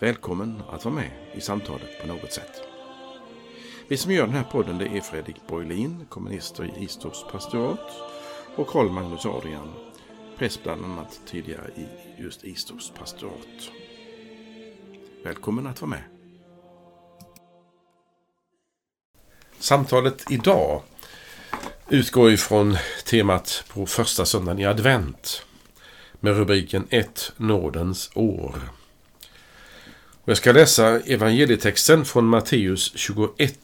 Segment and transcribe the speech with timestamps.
[0.00, 2.62] Välkommen att vara med i samtalet på något sätt.
[3.88, 7.92] Vi som gör den här podden det är Fredrik Borglin, kommunister i Istorps pastorat
[8.56, 9.72] och Karl Magnus Adrian,
[10.38, 11.86] präst bland annat tidigare i
[12.22, 13.70] just Istorps pastorat.
[15.24, 16.02] Välkommen att vara med.
[19.58, 20.82] Samtalet idag
[21.88, 25.46] utgår ifrån temat på första söndagen i advent
[26.20, 28.79] med rubriken Ett nådens år.
[30.24, 33.58] Jag ska läsa evangelietexten från Matteus 21.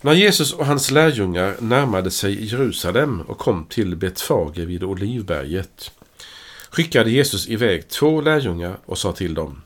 [0.00, 5.90] När Jesus och hans lärjungar närmade sig Jerusalem och kom till Betfage vid Olivberget
[6.70, 9.62] skickade Jesus iväg två lärjungar och sa till dem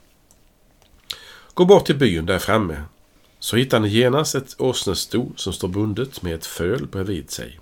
[1.53, 2.83] Gå bort till byn där framme
[3.39, 7.59] så hittar ni genast ett åsnesto som står bundet med ett föl bredvid sig.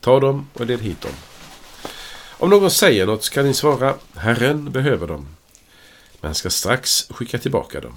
[0.00, 1.12] Ta dem och led hit dem.
[2.38, 5.33] Om någon säger något ska ni svara Herren behöver dem
[6.24, 7.94] men ska strax skicka tillbaka dem.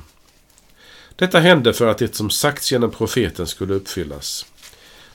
[1.16, 4.46] Detta hände för att det som sagts genom profeten skulle uppfyllas.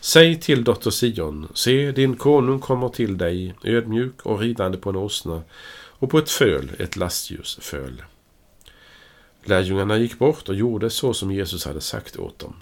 [0.00, 4.96] Säg till dotter Sion, se din konung kommer till dig, ödmjuk och ridande på en
[4.96, 5.42] åsna
[5.74, 8.02] och på ett föl, ett lastljusföl.
[9.44, 12.54] Lärjungarna gick bort och gjorde så som Jesus hade sagt åt dem.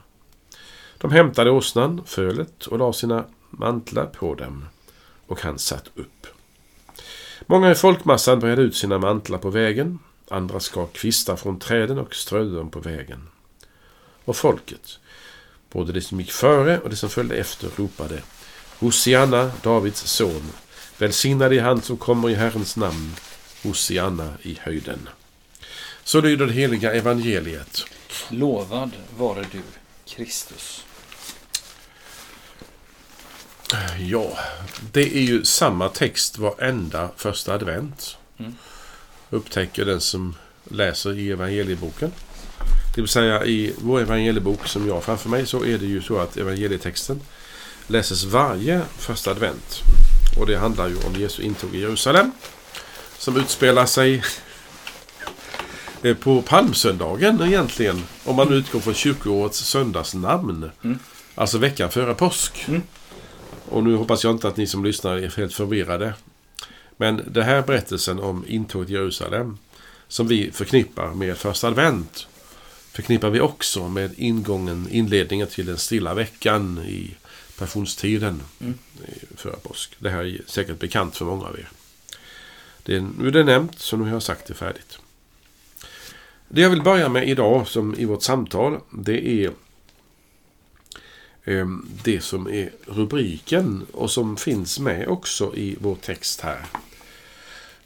[0.99, 4.65] De hämtade åsnan, fölet och la sina mantlar på dem,
[5.27, 6.27] och han satt upp.
[7.47, 9.99] Många i folkmassan bredde ut sina mantlar på vägen,
[10.33, 13.29] Andra skar kvistar från träden och strödde dem på vägen.
[14.25, 14.99] Och folket,
[15.71, 18.23] både de som gick före och de som följde efter, ropade
[18.79, 20.53] Hosianna, Davids son.
[20.99, 23.17] Välsignad är han som kommer i Herrens namn.
[23.63, 25.09] Hosianna i höjden.
[26.05, 27.85] Så lyder det heliga evangeliet.
[28.29, 29.63] Lovad vare du,
[30.07, 30.85] Kristus.
[33.99, 34.39] Ja,
[34.93, 38.17] det är ju samma text varenda första advent.
[38.39, 38.57] Mm
[39.31, 40.35] upptäcker den som
[40.69, 42.13] läser i evangelieboken.
[42.95, 46.03] Det vill säga i vår evangeliebok som jag har framför mig så är det ju
[46.03, 47.21] så att evangelietexten
[47.87, 49.81] läses varje första advent.
[50.39, 52.33] Och det handlar ju om Jesu intåg i Jerusalem.
[53.19, 54.23] Som utspelar sig
[56.21, 58.03] på palmsöndagen egentligen.
[58.25, 60.71] Om man utgår från kyrkoårets söndagsnamn.
[60.85, 60.99] Mm.
[61.35, 62.65] Alltså veckan före påsk.
[62.69, 62.83] Mm.
[63.69, 66.15] Och nu hoppas jag inte att ni som lyssnar är helt förvirrade.
[67.01, 69.59] Men den här berättelsen om intåget i Jerusalem
[70.09, 72.27] som vi förknippar med första advent
[72.93, 77.15] förknippar vi också med ingången, inledningen till den stilla veckan i
[77.59, 78.75] passionstiden mm.
[79.37, 79.97] före påsk.
[79.99, 81.69] Det här är säkert bekant för många av er.
[82.83, 84.99] Det är, nu är det nämnt, så nu har jag sagt det färdigt.
[86.49, 89.51] Det jag vill börja med idag, som i vårt samtal, det är
[91.45, 91.67] eh,
[92.03, 96.67] det som är rubriken och som finns med också i vår text här.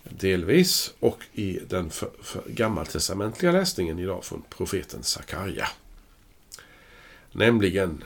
[0.04, 0.94] Delvis.
[1.00, 5.68] Och i den för, för gammaltestamentliga läsningen idag från profeten Sakarja.
[7.32, 8.04] Nämligen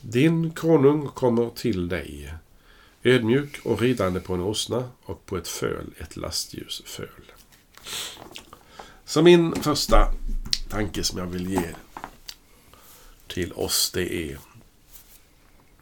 [0.00, 2.34] Din konung kommer till dig
[3.02, 7.32] ödmjuk och ridande på en åsna och på ett föl, ett lastljus föl.
[9.04, 10.12] Så min första
[10.68, 11.74] tanke som jag vill ge
[13.26, 14.38] till oss det är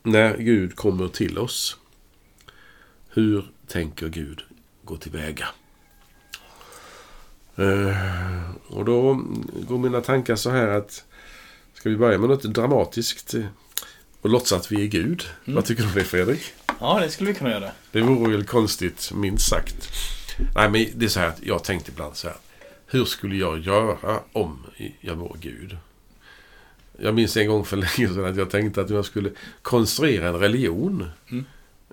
[0.03, 1.77] när Gud kommer till oss.
[3.09, 4.43] Hur tänker Gud
[4.89, 5.49] gå tillväga?
[7.59, 9.15] Uh, och då
[9.69, 11.05] går mina tankar så här att
[11.79, 13.35] Ska vi börja med något dramatiskt
[14.21, 15.25] och låtsas att vi är Gud?
[15.45, 15.55] Mm.
[15.55, 16.41] Vad tycker du om det Fredrik?
[16.81, 17.71] Ja, det skulle vi kunna göra.
[17.93, 19.91] Det vore väl konstigt, minst sagt.
[20.55, 22.37] Nej, men det är så här att jag tänkte ibland så här.
[22.87, 24.67] Hur skulle jag göra om
[25.01, 25.77] jag vore Gud?
[26.99, 29.31] Jag minns en gång för länge sedan att jag tänkte att jag skulle
[29.63, 31.11] konstruera en religion.
[31.31, 31.45] Mm.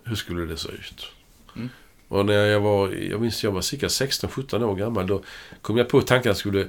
[0.03, 1.07] Hur skulle det se ut?
[1.55, 1.69] Mm.
[2.15, 5.23] Och när jag var, jag minns jag var cirka 16-17 år gammal, då
[5.61, 6.67] kom jag på tanken att jag skulle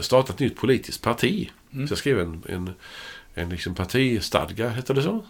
[0.00, 1.50] starta ett nytt politiskt parti.
[1.72, 1.88] Mm.
[1.88, 2.70] Så jag skrev en, en,
[3.34, 5.24] en liksom partistadga, heter det så?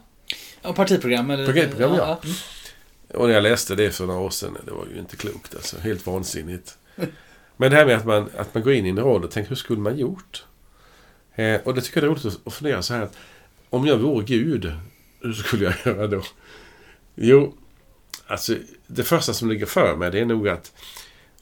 [0.62, 1.30] Ja, partiprogram.
[1.30, 1.98] Eller, partiprogram, ja.
[1.98, 2.20] ja.
[2.24, 2.36] Mm.
[3.20, 5.78] Och när jag läste det för några år sedan, det var ju inte klokt alltså.
[5.78, 6.78] Helt vansinnigt.
[7.56, 9.48] Men det här med att man, att man går in i en roll och tänker,
[9.48, 10.44] hur skulle man gjort?
[11.34, 13.02] Eh, och det tycker jag är roligt att fundera så här.
[13.02, 13.16] Att
[13.70, 14.72] om jag vore Gud,
[15.20, 16.22] hur skulle jag göra då?
[17.14, 17.54] Jo,
[18.26, 18.56] Alltså,
[18.86, 20.72] det första som ligger för mig det är nog att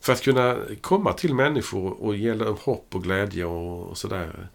[0.00, 4.48] För att kunna komma till människor och ge dem hopp och glädje och, och sådär.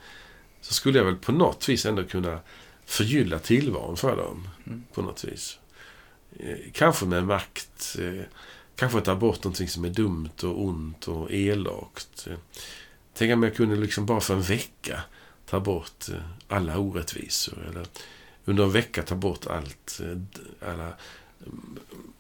[0.62, 2.40] Så skulle jag väl på något vis ändå kunna
[2.86, 4.48] förgylla tillvaron för dem.
[4.68, 4.84] Mm.
[4.94, 5.60] På något vis.
[6.40, 7.96] Eh, Kanske med makt.
[8.00, 8.24] eh,
[8.76, 12.28] Kanske ta bort någonting som är dumt och ont och elakt.
[12.28, 12.38] Eh,
[13.14, 15.02] Tänk om jag kunde liksom bara för en vecka
[15.50, 16.06] ta bort
[16.48, 17.68] alla orättvisor.
[17.70, 17.86] Eller
[18.46, 20.00] under en vecka ta bort allt,
[20.62, 20.94] alla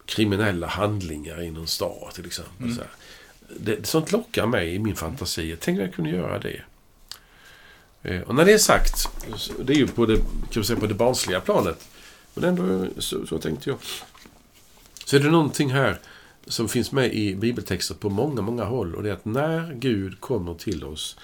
[0.05, 2.63] kriminella handlingar i någon stad till exempel.
[2.65, 2.75] Mm.
[2.75, 2.91] Så här.
[3.59, 5.57] Det, sånt lockar mig i min fantasi.
[5.59, 6.61] Tänk om jag kunde göra det.
[8.01, 9.09] Eh, Och när det är sagt,
[9.59, 10.19] det är ju på det,
[10.51, 11.87] kan säga, på det barnsliga planet.
[12.33, 13.79] Men ändå så, så tänkte jag.
[15.05, 15.99] Så är det någonting här
[16.47, 18.95] som finns med i bibeltexter på många, många håll.
[18.95, 21.17] Och det är att när Gud kommer till oss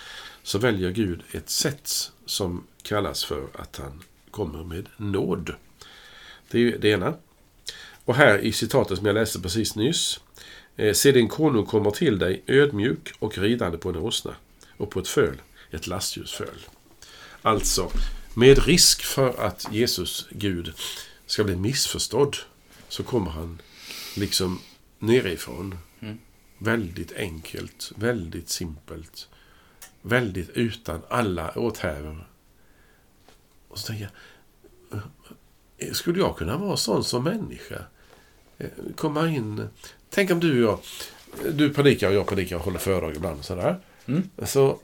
[0.44, 5.54] så väljer Gud ett sätt som kallas för att han kommer med nåd.
[6.52, 7.14] Det är det ena.
[8.06, 10.20] Och här i citatet som jag läste precis nyss.
[10.76, 14.36] Eh, Se din konung kommer till dig ödmjuk och ridande på en åsna
[14.78, 15.42] och på ett föl,
[15.72, 16.60] ett lastljusföl.
[17.42, 17.92] Alltså,
[18.34, 20.74] med risk för att Jesus, Gud,
[21.26, 22.38] ska bli missförstådd
[22.90, 23.62] så kommer han
[24.16, 24.60] liksom
[25.00, 25.78] nerifrån.
[26.00, 26.20] Mm.
[26.58, 29.28] Väldigt enkelt, väldigt simpelt.
[30.02, 32.28] Väldigt utan alla åthävor.
[33.68, 34.10] Och så tänker
[34.92, 35.02] jag,
[35.78, 37.86] eh, skulle jag kunna vara sån som människa?
[38.64, 39.68] Eh, Komma in...
[40.10, 40.80] Tänk om du och
[41.44, 43.80] jag, du predikar och jag predikar och håller föredrag ibland och sådär.
[44.06, 44.30] Mm.
[44.44, 44.80] Så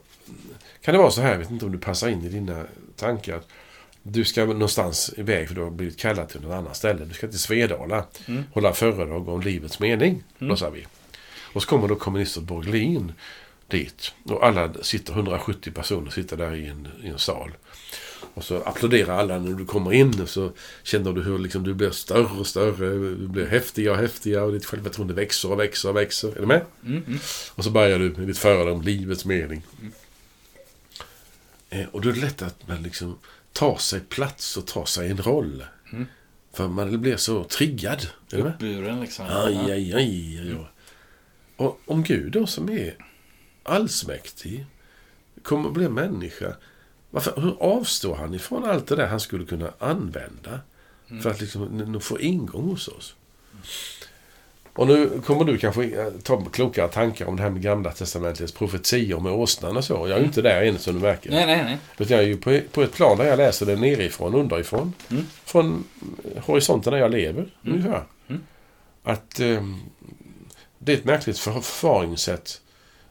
[0.81, 2.65] kan det vara så här, jag vet inte om du passar in i dina
[2.95, 3.35] tankar.
[3.35, 3.47] att
[4.03, 7.05] Du ska någonstans iväg för du har blivit kallad till något annat ställe.
[7.05, 8.05] Du ska till Svedala.
[8.25, 8.43] Mm.
[8.53, 10.23] Hålla föredrag om livets mening.
[10.39, 10.57] Mm.
[10.59, 10.87] Då vi.
[11.53, 13.13] Och så kommer då kommunister Borglin
[13.67, 14.13] dit.
[14.23, 17.51] Och alla sitter, 170 personer sitter där i en, i en sal.
[18.33, 20.51] Och så applåderar alla när du kommer in och så
[20.83, 22.89] känner du hur liksom du blir större och större.
[22.89, 26.27] Du blir häftigare och häftigare och ditt självförtroende växer och växer och växer.
[26.29, 26.61] Är du med?
[26.85, 27.03] Mm.
[27.07, 27.19] Mm.
[27.55, 29.61] Och så börjar du med ditt föredrag om livets mening.
[31.69, 33.17] Eh, och då är det lätt att man liksom
[33.53, 35.63] tar sig plats och tar sig en roll.
[35.91, 36.05] Mm.
[36.53, 38.07] För man blir så triggad.
[38.31, 39.25] Uppburen liksom.
[39.29, 40.55] Aj, aj, aj, aj.
[41.55, 42.95] Och om Gud då som är
[43.63, 44.65] allsmäktig
[45.43, 46.55] kommer att bli människa.
[47.11, 50.59] Varför, hur avstår han ifrån allt det där han skulle kunna använda?
[51.09, 51.23] Mm.
[51.23, 53.15] För att liksom få ingång hos oss.
[54.73, 58.51] Och nu kommer du kanske eh, ta klokare tankar om det här med Gamla Testamentets
[58.51, 59.93] profetior med åsnan och så.
[59.93, 61.31] Jag är ju inte där än som du märker.
[61.31, 61.77] Nej, nej, nej.
[61.97, 64.93] Utan jag är ju på, på ett plan där jag läser det nerifrån, underifrån.
[65.09, 65.25] Mm.
[65.45, 65.83] Från
[66.45, 68.03] horisonten där jag lever, ungefär.
[68.27, 68.41] Mm.
[69.03, 69.63] Att eh,
[70.77, 72.61] det är ett märkligt för- förfaringssätt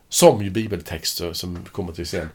[0.09, 2.29] som ju bibeltexter som kommer till sen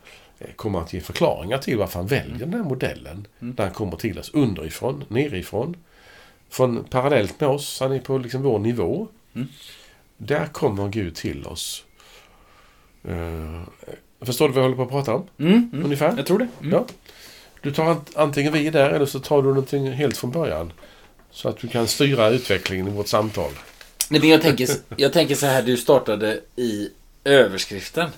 [0.55, 3.27] kommer att ge förklaringar till varför han väljer den här modellen.
[3.41, 3.55] Mm.
[3.55, 5.75] Där han kommer till oss underifrån, nerifrån.
[6.49, 9.07] Från parallellt med oss, han är på liksom vår nivå.
[9.35, 9.47] Mm.
[10.17, 11.83] Där kommer Gud till oss.
[13.07, 13.61] Eh,
[14.21, 15.27] förstår du vad jag håller på att prata om?
[15.39, 15.69] Mm.
[15.73, 15.85] Mm.
[15.85, 16.13] Ungefär?
[16.17, 16.47] Jag tror det.
[16.61, 16.71] Mm.
[16.71, 16.85] Ja.
[17.61, 20.73] Du tar ant- antingen vid där eller så tar du någonting helt från början.
[21.31, 23.51] Så att du kan styra utvecklingen i vårt samtal.
[24.09, 26.89] Nej, men jag, tänker, jag tänker så här, du startade i
[27.23, 28.09] överskriften.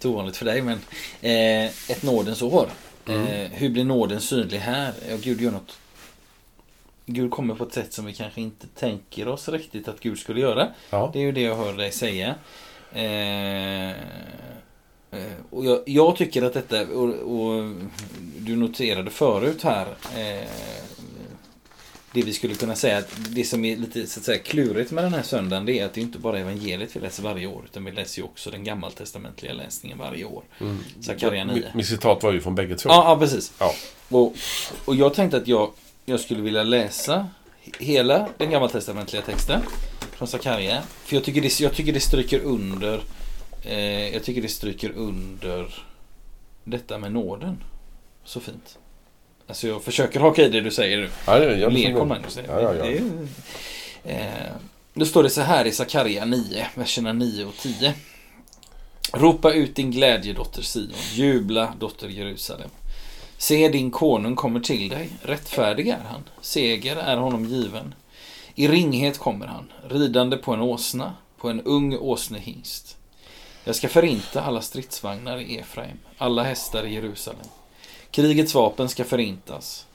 [0.00, 0.78] Lite ovanligt för dig, men
[1.20, 2.68] eh, ett nådens år.
[3.06, 3.26] Mm.
[3.26, 4.92] Eh, hur blir nåden synlig här?
[5.10, 5.78] Ja, Gud gör något.
[7.06, 10.40] Gud kommer på ett sätt som vi kanske inte tänker oss riktigt att Gud skulle
[10.40, 10.68] göra.
[10.90, 11.10] Ja.
[11.12, 12.34] Det är ju det jag hör dig säga.
[12.92, 17.72] Eh, eh, och jag, jag tycker att detta, och, och
[18.38, 19.86] du noterade förut här,
[20.16, 20.48] eh,
[22.12, 25.04] det vi skulle kunna säga, att det som är lite så att säga, klurigt med
[25.04, 27.62] den här söndagen, det är att det inte bara är evangeliet vi läser varje år,
[27.64, 30.42] utan vi läser ju också den gammaltestamentliga läsningen varje år.
[30.60, 30.78] Mm.
[31.00, 31.62] Sakarja 9.
[31.74, 32.88] Mitt, citat var ju från bägge två.
[32.88, 33.52] Ja, ja precis.
[33.58, 33.74] Ja.
[34.08, 34.34] Och,
[34.84, 35.70] och jag tänkte att jag,
[36.04, 37.28] jag skulle vilja läsa
[37.78, 39.60] hela den gammaltestamentliga texten
[40.12, 40.82] från Sakarja.
[41.04, 43.00] För jag tycker det, jag tycker det stryker under
[43.64, 45.74] eh, Jag tycker det stryker under
[46.64, 47.62] detta med nåden.
[48.24, 48.78] Så fint.
[49.50, 51.10] Alltså jag försöker haka i det du säger nu.
[51.26, 52.38] Ja, det, jag Ler liksom- kom Magnus.
[52.48, 52.84] Ja, ja, ja.
[52.84, 53.02] Det
[54.04, 54.52] Eh,
[54.94, 57.94] då står det så här i Sakarja 9, verserna 9 och 10.
[59.12, 62.70] Ropa ut din glädje dotter Sion, jubla dotter Jerusalem.
[63.38, 67.94] Se din konung kommer till dig, rättfärdig är han, seger är honom given.
[68.54, 72.96] I ringhet kommer han, ridande på en åsna, på en ung åsnehingst.
[73.64, 77.46] Jag ska förinta alla stridsvagnar i Efraim, alla hästar i Jerusalem.
[78.10, 79.86] Krigets vapen ska förintas.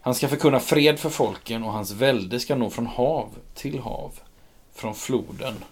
[0.00, 4.20] Han ska förkunna fred för folken och hans välde ska nå från hav till hav,
[4.74, 5.64] från floden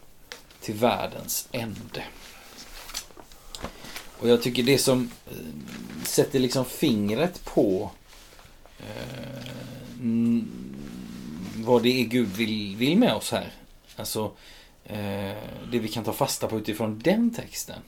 [0.60, 2.04] till världens ände.
[4.18, 5.36] Och jag tycker det som eh,
[6.04, 7.90] sätter liksom fingret på
[8.78, 9.46] eh,
[11.56, 13.52] vad det är Gud vill, vill med oss här.
[13.96, 14.32] Alltså,
[14.84, 15.36] eh,
[15.70, 17.80] det vi kan ta fasta på utifrån den texten,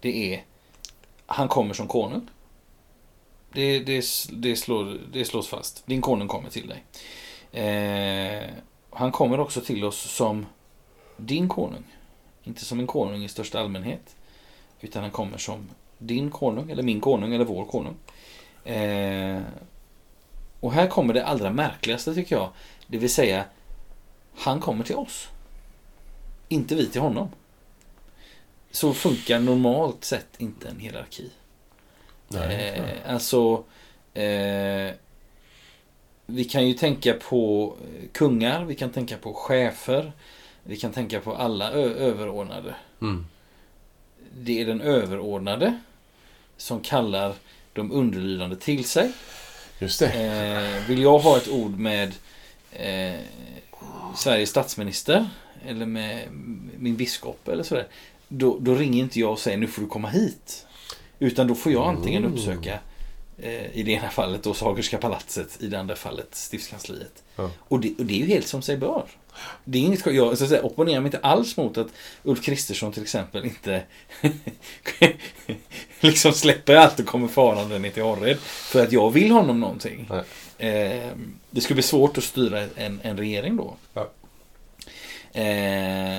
[0.00, 0.44] det är
[1.26, 2.28] han kommer som konung.
[3.54, 5.86] Det, det, det, slår, det slås fast.
[5.86, 6.84] Din konung kommer till dig.
[7.62, 8.50] Eh,
[8.90, 10.46] han kommer också till oss som
[11.16, 11.84] din konung.
[12.44, 14.16] Inte som en konung i största allmänhet.
[14.80, 15.68] Utan han kommer som
[15.98, 17.96] din konung, eller min konung, eller vår konung.
[18.64, 19.42] Eh,
[20.60, 22.50] och här kommer det allra märkligaste tycker jag.
[22.86, 23.44] Det vill säga,
[24.36, 25.28] han kommer till oss.
[26.48, 27.28] Inte vi till honom.
[28.70, 31.30] Så funkar normalt sett inte en hierarki.
[32.28, 33.64] Nej, Eh, alltså,
[34.14, 34.94] eh,
[36.26, 37.74] vi kan ju tänka på
[38.12, 40.12] kungar, vi kan tänka på chefer,
[40.62, 42.74] vi kan tänka på alla överordnade.
[43.00, 43.26] Mm.
[44.36, 45.80] Det är den överordnade
[46.56, 47.34] som kallar
[47.72, 49.12] de underlydande till sig.
[49.78, 50.06] Just det.
[50.06, 52.14] Eh, vill jag ha ett ord med
[52.72, 53.20] eh,
[54.16, 55.28] Sveriges statsminister
[55.66, 56.28] eller med
[56.78, 57.86] min biskop eller sådär.
[58.28, 60.66] Då, då ringer inte jag och säger nu får du komma hit.
[61.18, 62.34] Utan då får jag antingen Mm.
[62.34, 62.78] uppsöka
[63.38, 67.22] eh, i det ena fallet då Sagerska palatset, i det andra fallet stiftskansliet.
[67.36, 67.50] Ja.
[67.58, 69.04] Och, det, och det är ju helt som sig bör.
[69.64, 71.86] Det är inget, jag så att säga, opponerar mig inte alls mot att
[72.22, 73.82] Ulf Kristersson till exempel inte
[76.00, 78.38] liksom släpper allt och kommer farande ner till Horred.
[78.40, 80.08] För att jag vill honom någonting.
[80.58, 81.10] Eh,
[81.50, 83.74] det skulle bli svårt att styra en, en regering då.
[83.94, 84.10] Ja.
[85.40, 86.18] Eh,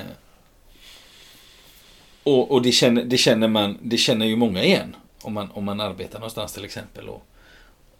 [2.26, 4.96] och och det, känner, det, känner man, det känner ju många igen.
[5.22, 7.08] Om man, om man arbetar någonstans till exempel.
[7.08, 7.26] Och,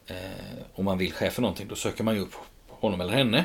[0.07, 0.17] eh,
[0.75, 1.69] om man vill chef för någonting.
[1.69, 2.35] Då söker man ju upp
[2.69, 3.45] honom eller henne.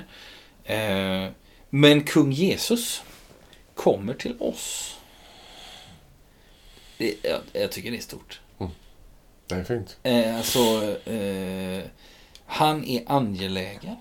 [0.64, 1.32] Eh,
[1.70, 3.04] men kung Jesus
[3.76, 4.98] kommer till oss.
[6.98, 8.42] Det, jag, jag tycker det är stort.
[9.48, 9.98] Det är fint.
[10.04, 10.60] Eh, alltså,
[11.12, 11.84] eh,
[12.46, 13.96] han är angelägen.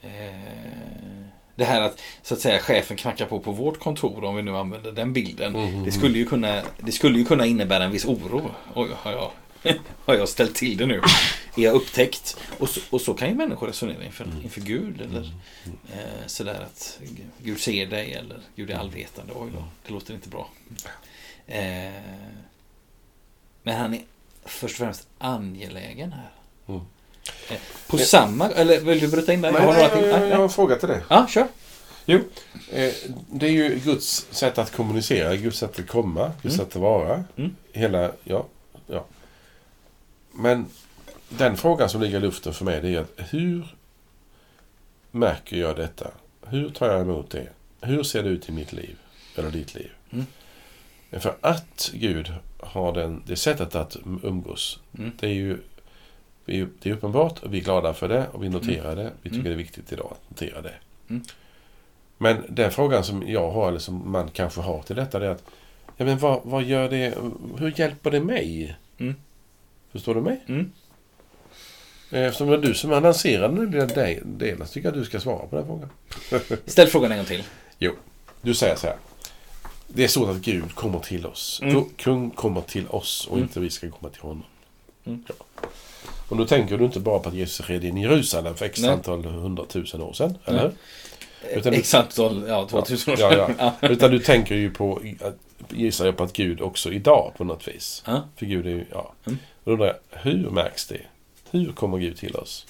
[0.00, 4.42] Eh, det här att, så att säga, chefen knackar på på vårt kontor, om vi
[4.42, 5.52] nu använder den bilden.
[5.52, 5.84] Mhm.
[5.84, 8.50] Det, skulle ju kunna, det skulle ju kunna innebära en viss oro.
[8.74, 9.30] Oj, har jag,
[10.04, 11.02] har jag ställt till det nu?
[11.56, 12.36] Är jag upptäckt?
[12.58, 15.00] Och så, och så kan ju människor resonera inför, inför Gud.
[15.00, 15.32] Eller
[15.92, 17.00] eh, sådär att
[17.42, 19.32] Gud ser dig eller Gud är allvetande.
[19.36, 20.50] Oj då, det låter inte bra.
[21.46, 21.92] Eh,
[23.62, 24.02] men han är
[24.44, 26.30] först och främst angelägen här.
[26.66, 26.80] Mm.
[27.86, 29.52] På samma, eller vill du bryta in där?
[29.52, 31.00] Nej, Jag har nej, några jag, Nej, jag har en fråga till dig.
[31.08, 31.46] Ja, kör.
[32.06, 32.18] Jo,
[32.72, 32.92] eh,
[33.32, 36.66] det är ju Guds sätt att kommunicera, Guds sätt att komma, Guds Mm.
[36.66, 37.24] sätt att vara.
[37.36, 37.56] Mm.
[37.72, 38.46] Hela, ja,
[38.86, 39.04] ja.
[40.32, 40.66] Men
[41.28, 43.74] den frågan som ligger i luften för mig det är att hur
[45.10, 46.10] märker jag detta?
[46.46, 47.48] Hur tar jag emot det?
[47.80, 48.96] Hur ser det ut i mitt liv?
[49.36, 49.90] Eller ditt liv?
[50.10, 50.26] Mm.
[51.12, 55.12] För att Gud har den, det sättet att umgås, Mm.
[55.20, 55.58] det är ju
[56.82, 59.12] det är uppenbart och vi är glada för det och vi noterar det.
[59.22, 59.44] Vi tycker Mm.
[59.44, 60.74] det är viktigt idag att notera det.
[61.08, 61.22] Mm.
[62.18, 65.30] Men den frågan som jag har, eller som man kanske har till detta, det är
[65.30, 65.44] att
[65.96, 67.14] ja, men vad, vad gör det,
[67.58, 68.76] hur hjälper det mig?
[68.98, 69.14] Mm.
[69.92, 70.40] Förstår du mig?
[70.46, 70.72] Mm.
[72.10, 75.20] Eftersom det är du som har lanserat den delen så tycker jag att du ska
[75.20, 75.90] svara på den frågan.
[76.66, 77.42] Ställ frågan en gång till.
[78.42, 78.96] Du säger så här.
[79.86, 81.60] Det är så att Gud kommer till oss.
[81.62, 81.76] Mm.
[81.76, 83.42] Ku- Kung kommer till oss och Mm.
[83.48, 84.42] inte vi ska komma till honom.
[85.04, 85.24] Mm.
[85.28, 85.34] Ja.
[86.28, 88.80] Och då tänker du inte bara på att Jesus red in i Jerusalem för x
[88.80, 88.90] Nej.
[88.90, 90.72] antal hundratusen år sedan, eller hur?
[91.58, 93.74] Utan- Exakt, så, ja, 2000 år Ja, ja.
[93.80, 93.88] ja.
[93.88, 95.02] Utan du tänker ju på,
[95.68, 98.02] gissar jag på att Gud också idag på något vis.
[98.06, 98.22] Ja.
[98.36, 99.12] För Gud är ju, ja.
[99.26, 99.38] Mm.
[99.64, 101.00] Då undrar jag, hur märks det?
[101.50, 102.66] Hur kommer Gud till oss?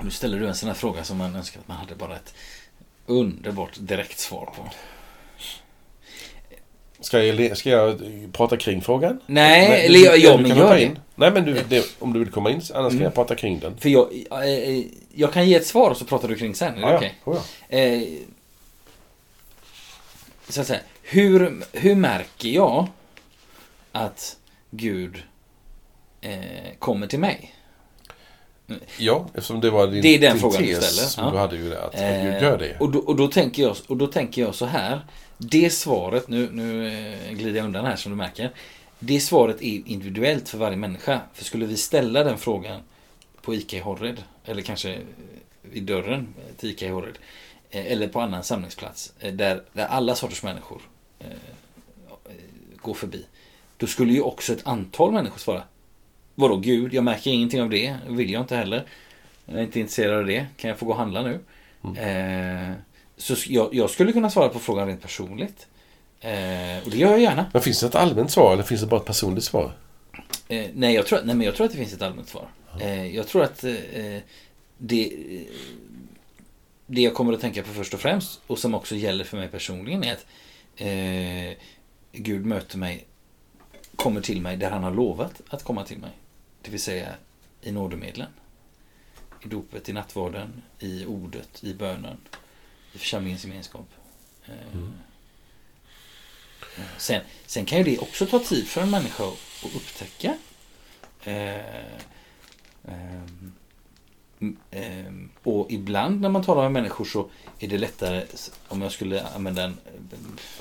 [0.00, 2.34] Nu ställer du en sån här fråga som man önskar att man hade bara ett
[3.06, 4.70] underbart direkt svar på.
[7.00, 8.00] Ska jag, ska jag
[8.32, 9.20] prata kring frågan?
[9.26, 10.82] Nej, Nej, eller du- ja, ja du men kan gör det.
[10.82, 10.98] in.
[11.14, 13.02] Nej, men du, det, om du vill komma in, annars kan Mm.
[13.02, 13.76] jag prata kring den.
[13.76, 14.84] För jag, eh,
[15.14, 16.74] jag kan ge ett svar och så pratar du kring sen.
[16.74, 17.14] Är det Ja, okej?
[17.24, 17.32] ja.
[17.32, 17.38] Oh,
[17.70, 17.76] ja.
[17.78, 18.02] Eh,
[20.48, 22.86] så att säga, hur, hur märker jag
[23.92, 24.36] att
[24.70, 25.22] Gud
[26.20, 26.38] eh,
[26.78, 27.54] kommer till mig?
[28.98, 31.30] Ja, eftersom det var din, Det är den din frågan du tes ställer, som ja.
[31.30, 32.76] du hade ju det, att Eh, Gud gör det.
[32.80, 35.00] Och då, och, då tänker jag, och då tänker jag så här.
[35.50, 38.50] Det svaret, nu, nu eh, glider jag undan här som du märker.
[38.98, 41.20] Det svaret är individuellt för varje människa.
[41.32, 42.80] För skulle vi ställa den frågan
[43.42, 44.98] på ICA i Horred, eller kanske
[45.62, 47.18] vid dörren till ICA i Horred,
[47.70, 50.82] eh, eller på annan samlingsplats, eh, där, där alla sorters människor
[51.18, 52.32] eh, eh,
[52.76, 53.24] går förbi.
[53.76, 55.62] Då skulle ju också ett antal människor svara.
[56.34, 56.94] Vadå Gud?
[56.94, 57.96] Jag märker ingenting av det.
[58.08, 58.84] Vill jag inte heller.
[59.44, 60.46] Jag är inte intresserad av det.
[60.56, 61.40] Kan jag få gå och handla nu?
[62.00, 62.72] Eh,
[63.16, 65.66] så jag, jag skulle kunna svara på frågan rent personligt.
[66.20, 67.46] Eh, och det gör jag gärna.
[67.52, 69.72] Men finns det ett allmänt svar eller finns det bara ett personligt svar?
[70.48, 72.48] Eh, nej, jag tror, nej, men jag tror att det finns ett allmänt svar.
[72.80, 74.18] Eh, jag tror att eh,
[74.78, 75.12] det,
[76.86, 79.48] det jag kommer att tänka på först och främst och som också gäller för mig
[79.48, 80.26] personligen är att
[80.76, 81.58] eh,
[82.12, 83.04] Gud möter mig,
[83.96, 86.10] kommer till mig där han har lovat att komma till mig.
[86.62, 87.08] Det vill säga
[87.62, 88.28] i nådemedlen.
[89.42, 92.16] I dopet, i nattvarden, i ordet, i bönen,
[92.94, 93.86] i församlingens gemenskap.
[94.46, 94.52] Eh,
[96.76, 96.92] Mm.
[96.98, 100.36] Sen, sen kan ju det också ta tid för en människa att upptäcka.
[101.24, 101.56] Eh,
[102.84, 103.52] ehm,
[104.70, 108.24] ehm, och ibland när man talar med människor så är det lättare,
[108.68, 109.76] om jag skulle använda en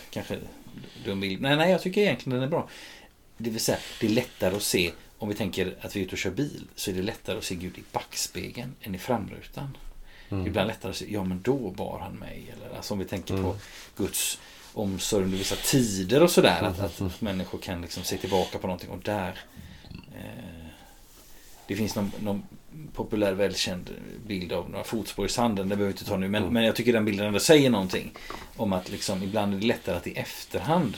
[0.09, 0.39] kanske
[1.05, 1.41] dum bild.
[1.41, 2.69] Nej, nej, jag tycker egentligen den är bra.
[3.37, 6.11] Det vill säga, det är lättare att se, om vi tänker att vi är ute
[6.15, 9.77] och kör bil, så är det lättare att se Gud i backspegeln än i framrutan.
[10.33, 10.47] Mm.
[10.47, 12.53] Ibland lättare att ja men då bar han mig.
[12.53, 13.45] Eller alltså om vi tänker Mm.
[13.45, 13.55] på
[13.97, 14.39] Guds
[14.73, 16.61] omsorg under vissa tider och sådär.
[16.61, 17.11] Att, Mm.
[17.15, 19.39] att människor kan liksom se tillbaka på någonting och där.
[20.15, 20.65] Eh,
[21.67, 22.43] det finns någon, någon
[22.93, 23.89] populär välkänd
[24.27, 25.69] bild av några fotspår i sanden.
[25.69, 26.29] Det behöver vi inte ta nu.
[26.29, 26.53] Men, Mm.
[26.53, 28.11] men jag tycker den bilden ändå säger någonting.
[28.57, 30.97] Om att liksom, ibland är det lättare att i efterhand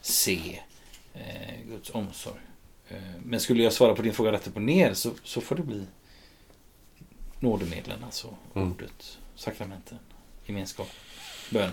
[0.00, 0.58] se
[1.14, 1.20] eh,
[1.68, 2.40] Guds omsorg.
[2.88, 5.56] Eh, men skulle jag svara på din fråga rätt upp och ner så, så får
[5.56, 5.84] det bli
[7.42, 8.70] nådemedlen, alltså Mm.
[8.72, 9.98] ordet, sakramenten,
[10.46, 10.88] gemenskap,
[11.50, 11.72] bönen.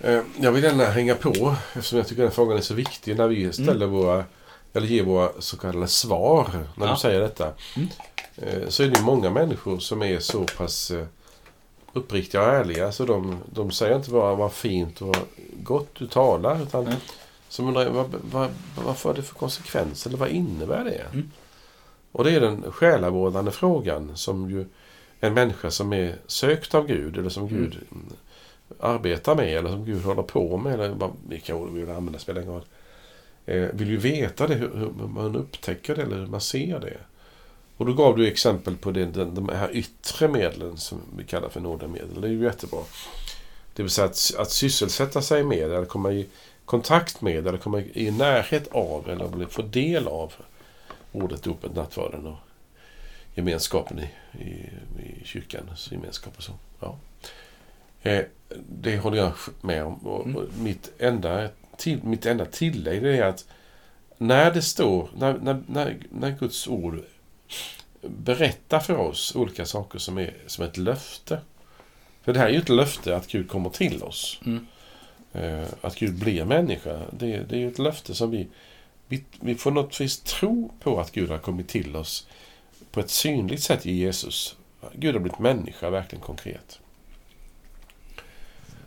[0.00, 3.28] Eh, Jag vill gärna hänga på, eftersom jag tycker den frågan är så viktig när
[3.28, 4.24] vi ställer våra,
[4.72, 6.92] eller ger våra så kallade svar när Ja.
[6.92, 7.52] du säger detta.
[7.76, 7.88] Mm.
[8.36, 11.06] Eh, Så är det många människor som är så pass eh,
[11.92, 15.18] uppriktiga och ärliga så de, de säger inte bara vad fint och vad
[15.62, 16.94] gott du talar utan Nej.
[17.48, 18.50] som undrar vad, vad,
[18.84, 21.06] vad får det för konsekvenser eller vad innebär det?
[21.12, 21.30] Mm.
[22.12, 24.64] Och det är den själavårdande frågan som ju
[25.20, 27.62] en människa som är sökt av Gud eller som Mm.
[27.62, 28.06] Gud mm,
[28.80, 32.18] arbetar med eller som Gud håller på med eller vad, vilka ord vi vill använda
[32.18, 32.64] spelar ingen roll.
[33.46, 36.96] Eh, vill ju veta det, hur, hur man upptäcker det eller hur man ser det.
[37.76, 41.48] Och då gav du exempel på det, den, de här yttre medlen som vi kallar
[41.48, 42.20] för nådemedel.
[42.20, 42.80] Det är ju jättebra.
[43.74, 46.26] Det vill säga att, att sysselsätta sig med eller komma i
[46.64, 50.32] kontakt med eller komma i närhet av eller få del av
[51.12, 52.38] ordet, dopet, nattvarden och
[53.34, 54.70] gemenskapen i, i,
[55.02, 56.52] i kyrkans gemenskap och så.
[56.80, 56.98] Ja.
[58.02, 58.24] Eh,
[58.68, 59.94] det håller jag med om.
[59.94, 63.46] Och, och mitt, enda, till, mitt enda tillägg är att
[64.18, 67.00] när det står, när, när, när, när Guds ord
[68.02, 71.40] berättar för oss olika saker som är som ett löfte.
[72.22, 74.40] För det här är ju ett löfte att Gud kommer till oss.
[74.46, 74.66] Mm.
[75.32, 77.00] Eh, att Gud blir människa.
[77.10, 78.48] Det, det är ju ett löfte som vi,
[79.12, 79.24] vi...
[79.40, 82.26] Vi får något vis tro på att Gud har kommit till oss
[82.90, 84.56] på ett synligt sätt i Jesus.
[84.94, 86.78] Gud har blivit människa, verkligen konkret.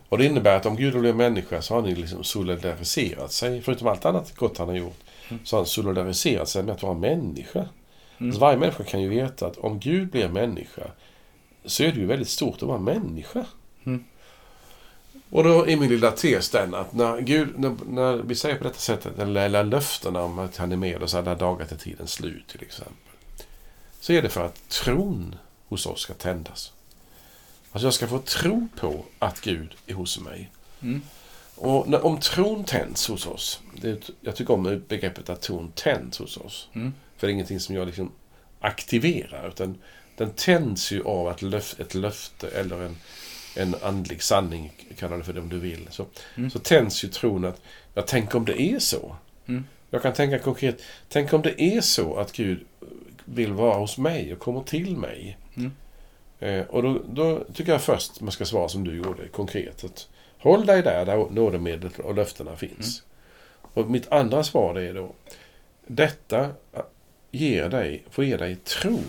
[0.09, 3.61] Och det innebär att om Gud har blivit människa så har han liksom solidariserat sig,
[3.61, 4.99] förutom allt annat gott han har gjort,
[5.43, 7.69] så har han solidariserat sig med att vara människa.
[8.17, 8.33] Mm.
[8.33, 10.91] Så varje människa kan ju veta att om Gud blir människa
[11.65, 13.45] så är det ju väldigt stort att vara människa.
[13.83, 14.03] Mm.
[15.35, 18.63] Och då är min lilla tes den att när Gud, när, när vi säger på
[18.63, 22.11] detta sättet, eller, eller löftena om att han är med oss alla dagar till tidens
[22.11, 23.13] slut till exempel.
[23.99, 25.35] Så är det för att tron
[25.67, 26.71] hos oss ska tändas.
[27.71, 30.51] Alltså jag ska få tro på att Gud är hos mig.
[30.81, 31.01] Mm.
[31.55, 36.19] Och när, om tron tänds hos oss, det, jag tycker om begreppet att tron tänds
[36.19, 36.67] hos oss.
[36.73, 36.93] Mm.
[37.17, 38.11] För det är ingenting som jag liksom
[38.59, 39.77] aktiverar, utan
[40.17, 42.97] den tänds ju av att löf, ett löfte eller en,
[43.55, 45.87] en andlig sanning, kalla det för det om du vill.
[45.89, 46.49] Så, Mm.
[46.49, 47.61] så tänds ju tron att,
[47.93, 49.15] jag tänker om det är så.
[49.45, 49.65] Mm.
[49.89, 52.65] Jag kan tänka konkret, tänk om det är så att Gud
[53.25, 55.37] vill vara hos mig och kommer till mig.
[55.55, 55.71] Mm.
[56.39, 59.83] Eh, och då, då tycker jag först man ska svara som du gjorde, konkret.
[59.83, 63.03] Att håll dig där, där nådemedlet och löftena finns.
[63.61, 65.13] Och mitt andra svar är då,
[65.87, 66.49] detta
[67.31, 68.99] ger dig, får ge dig tro.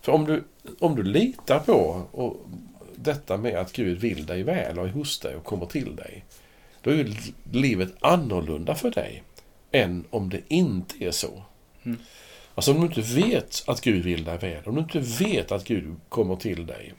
[0.00, 0.44] För om du,
[0.78, 2.36] om du litar på och
[3.02, 6.24] detta med att Gud vill dig väl och är hos dig och kommer till dig.
[6.82, 7.14] Då är ju
[7.52, 9.22] livet annorlunda för dig
[9.72, 11.42] än om det inte är så.
[11.82, 11.98] Mm.
[12.54, 15.64] Alltså om du inte vet att Gud vill dig väl, om du inte vet att
[15.64, 16.94] Gud kommer till dig.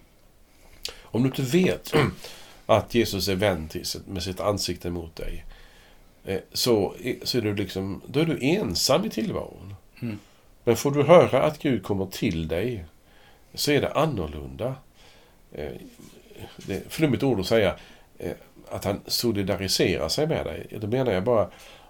[1.01, 1.93] Om du inte vet
[2.65, 3.73] att Jesus är vänd
[4.07, 5.45] med sitt ansikte mot dig.
[6.25, 9.75] eh, Så, så är du liksom, då är du ensam i tillvaron.
[10.01, 10.19] Mm.
[10.63, 12.85] Men får du höra att Gud kommer till dig
[13.53, 14.75] så är det annorlunda.
[15.53, 15.71] Eh,
[16.57, 17.75] Det är ett flummigt ord att säga
[18.17, 18.31] eh,
[18.69, 20.67] att han solidariserar sig med dig.
[20.81, 21.49] Då menar jag bara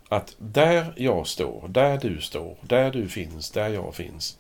[0.10, 4.38] att där jag står, där du står, där du finns, där jag finns.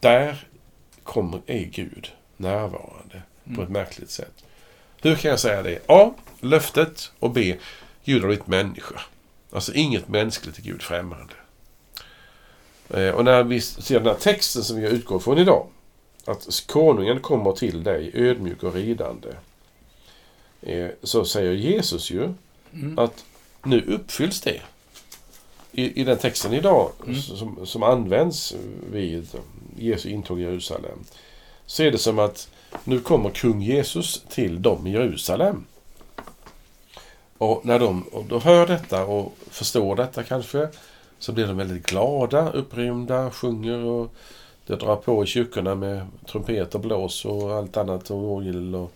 [0.00, 0.46] Där
[1.02, 3.22] kommer, är Gud närvarande
[3.56, 4.44] på ett märkligt sätt.
[5.02, 5.78] Hur kan jag säga det?
[5.88, 6.14] A.
[6.40, 7.56] Löftet och B.
[8.04, 9.00] Gud har blivit människa.
[9.52, 11.34] Alltså inget mänskligt är Gud främmande.
[12.90, 15.66] Eh, Och när vi ser den här texten som vi utgår från idag.
[16.24, 19.28] Att konungen kommer till dig ödmjuk och ridande.
[20.62, 22.34] Eh, så säger Jesus ju
[22.72, 22.98] Mm.
[22.98, 23.24] att
[23.62, 24.60] nu uppfylls det.
[25.72, 27.20] I, i den texten idag Mm.
[27.20, 28.54] som, som används
[28.92, 29.26] vid
[29.76, 30.98] Jesu intåg i Jerusalem.
[31.66, 32.48] Så är det som att
[32.84, 35.64] nu kommer kung Jesus till dem i Jerusalem.
[37.38, 40.68] Och när de och då hör detta och förstår detta kanske
[41.18, 44.14] så blir de väldigt glada, upprymda, sjunger och
[44.66, 48.92] det drar på i kyrkorna med trumpet och blås och allt annat och orgel och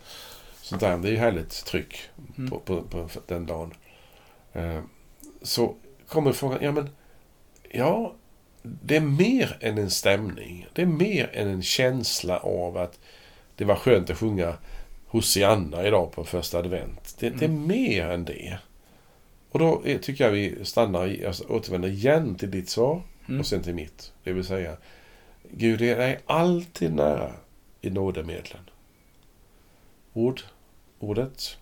[0.61, 0.97] sånt där.
[0.97, 2.01] Det är ju härligt tryck
[2.37, 2.49] Mm.
[2.49, 3.73] på, på, på den dagen.
[4.53, 4.79] Eh,
[5.41, 5.75] så
[6.07, 6.89] kommer frågan, ja men
[7.71, 8.13] ja,
[8.61, 10.67] det är mer än en stämning.
[10.73, 12.99] Det är mer än en känsla av att
[13.55, 14.53] det var skönt att sjunga
[15.07, 17.15] Hosianna idag på första advent.
[17.19, 18.57] Det, det är mer än det.
[19.51, 23.39] Och då är, tycker jag vi stannar alltså, återvänder igen till ditt svar Mm.
[23.39, 24.11] och sen till mitt.
[24.23, 24.77] Det vill säga,
[25.51, 27.33] Gud är dig alltid nära
[27.81, 28.61] i nådemedlen.
[30.13, 30.41] Ord,
[30.99, 31.57] ordet,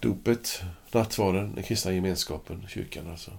[0.00, 3.30] dopet, nattvarden, den kristna gemenskapen, kyrkan alltså.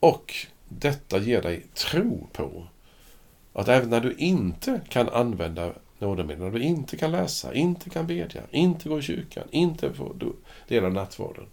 [0.00, 0.34] Och
[0.68, 2.66] detta ger dig tro på
[3.52, 8.06] att även när du inte kan använda nådemedel, när du inte kan läsa, inte kan
[8.06, 10.32] bedja, inte gå i kyrkan, inte få del
[10.68, 11.46] dela nattvarden,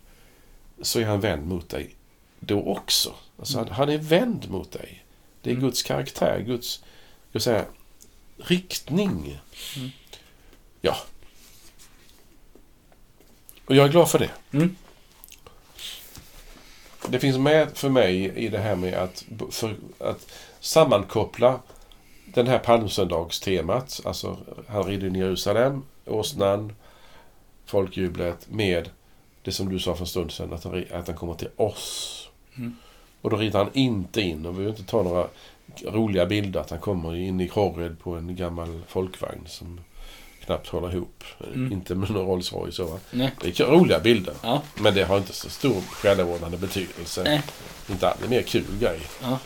[0.82, 1.96] så är han vänd mot dig
[2.40, 3.16] då också.
[3.40, 5.04] Alltså han, han är vänd mot dig.
[5.48, 5.66] Det är Mm.
[5.66, 6.84] Guds karaktär, Guds
[7.32, 7.66] jag säga,
[8.38, 9.40] riktning.
[9.76, 9.90] Mm.
[10.82, 10.98] Ja.
[13.66, 14.32] Och jag är glad för det.
[14.52, 14.76] Mm.
[17.10, 21.60] Det finns med för mig i det här med att, för, att sammankoppla
[22.26, 26.76] den här palmsöndagstemat, alltså han rider in i Jerusalem, åsnan,
[27.66, 28.90] folkjublet, med
[29.42, 32.30] det som du sa för en stund sedan, att han, att han kommer till oss.
[32.58, 32.76] Mm.
[33.22, 35.28] Och då rider han inte in, och vi behöver inte ta några
[35.86, 39.80] roliga bilder, att han kommer in i Kåred på en gammal folkvagn som
[40.46, 41.24] knappt håller ihop.
[41.54, 41.72] Mm.
[41.72, 42.82] Inte med någon Rolls Royce.
[43.12, 43.32] Nej.
[43.42, 44.34] Det är roliga bilder.
[44.44, 44.62] Ja.
[44.76, 47.24] Men det har inte så stor själavårdande betydelse.
[47.24, 47.42] Nej.
[47.90, 49.00] Inte all- det är mer kul grej.
[49.22, 49.40] Ja.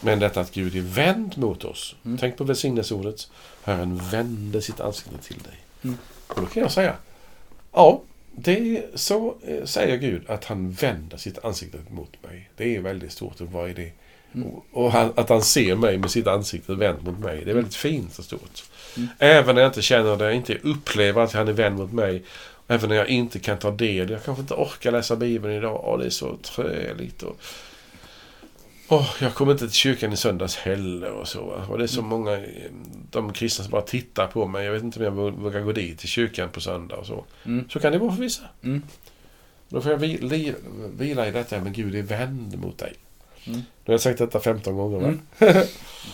[0.00, 1.94] Men detta att Gud är vänd mot oss.
[2.04, 2.18] Mm.
[2.18, 3.30] Tänk på välsignelseordet.
[3.62, 5.58] Herren vände sitt ansikte till dig.
[5.84, 5.98] Mm.
[6.28, 6.96] Och då kan jag säga.
[7.72, 8.00] Ja,
[8.36, 12.50] det är så eh, säger Gud att han vänder sitt ansikte mot mig.
[12.56, 13.40] Det är väldigt stort.
[13.40, 13.92] Och vad är det?
[14.34, 14.48] Mm.
[14.72, 17.42] Och, han, att han ser mig med sitt ansikte vänt mot mig.
[17.44, 18.64] Det är väldigt fint och stort.
[18.96, 19.08] Mm.
[19.18, 22.22] Även när jag inte känner det, inte upplever att han är vänd mot mig.
[22.68, 24.10] Även när jag inte kan ta del.
[24.10, 25.80] Jag kanske inte orkar läsa Bibeln idag.
[25.84, 27.22] Åh, det är så träligt.
[27.22, 27.40] Och...
[28.88, 31.10] Åh, jag kommer inte till kyrkan i söndags heller.
[31.10, 31.44] Och så.
[31.44, 31.66] va.
[31.70, 32.42] Och det är så många eh,
[33.10, 34.64] de kristna som bara tittar på mig.
[34.64, 36.96] Jag vet inte om jag vå- vågar gå dit till kyrkan på söndag.
[36.96, 37.24] och så.
[37.44, 37.68] Mm.
[37.70, 38.42] Så kan det vara för vissa.
[38.62, 38.82] Mm.
[39.68, 40.54] Då får jag vi- li-
[40.98, 41.60] vila i detta.
[41.60, 42.92] Men Gud är vänd mot dig.
[43.46, 43.58] Mm.
[43.58, 44.98] Nu har jag sagt detta 15 gånger.
[45.00, 45.14] Va?
[45.38, 45.66] Mm.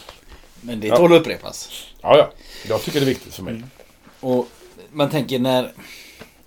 [0.60, 0.96] Men det Ja.
[0.96, 1.86] tål att upprepas.
[2.02, 2.32] Ja, ja.
[2.68, 3.54] Jag tycker det är viktigt för mig.
[3.54, 3.70] Mm.
[4.20, 4.48] Och
[4.92, 5.72] man tänker när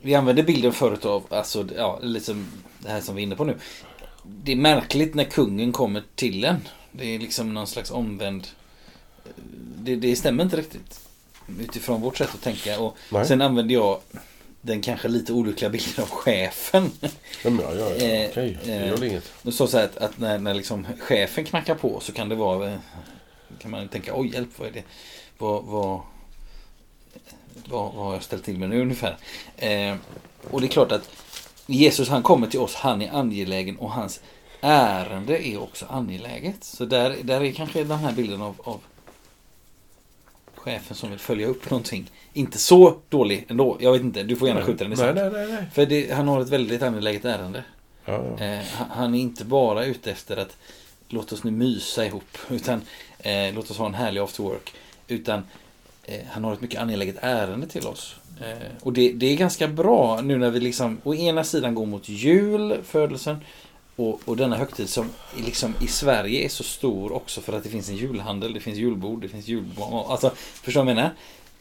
[0.01, 2.45] vi använder bilden förut av, alltså, ja, liksom
[2.79, 3.55] det här som vi är inne på nu.
[4.25, 6.67] Det är märkligt när kungen kommer till en.
[6.91, 8.47] Det är liksom någon slags omvänd...
[9.77, 10.99] Det, det stämmer inte riktigt.
[11.59, 12.79] Utifrån vårt sätt att tänka.
[12.79, 13.25] Och Nej.
[13.25, 13.99] sen använder jag
[14.62, 16.91] den kanske lite olyckliga bilden av chefen.
[17.01, 17.95] Ja, men ja, ja, ja.
[18.05, 19.31] Eh, Okej, det eh, gör inget.
[19.51, 22.71] Så här att, att när, när liksom chefen knackar på så kan det vara...
[22.71, 22.77] eh,
[23.59, 24.83] Kan man tänka, oj hjälp, vad är det?
[25.38, 25.99] Vad, vad,
[27.69, 29.17] vad, vad har jag ställt till med nu ungefär?
[29.57, 29.95] Eh,
[30.51, 31.09] och det är klart att
[31.65, 34.19] Jesus han kommer till oss, han är angelägen och hans
[34.62, 36.63] ärende är också angeläget.
[36.63, 38.80] Så där, där är kanske den här bilden av, av
[40.56, 42.12] chefen som vill följa upp någonting.
[42.34, 43.78] Inte så dålig ändå.
[43.80, 45.15] Jag vet inte, du får gärna skjuta den i Nej, sank.
[45.15, 45.47] nej, nej.
[45.47, 45.65] nej.
[45.73, 47.63] För det, han har ett väldigt angeläget ärende.
[48.06, 48.45] Ja, ja.
[48.45, 50.58] Eh, han- han är inte bara ute efter att
[51.10, 52.38] låt oss nu mysa ihop.
[52.49, 52.82] Utan
[53.19, 54.73] eh, låt oss ha en härlig after work.
[55.08, 55.43] Utan
[56.04, 58.15] eh, han har ett mycket angeläget ärende till oss.
[58.41, 61.85] Eh, och det, det är ganska bra nu när vi liksom å ena sidan går
[61.85, 63.37] mot jul, födelsen.
[63.95, 67.63] Och, och denna högtid som i- liksom i Sverige är så stor också för att
[67.63, 70.05] det finns en julhandel, det finns julbord, det finns julbord.
[70.09, 71.11] Alltså, förstår du vad jag menar?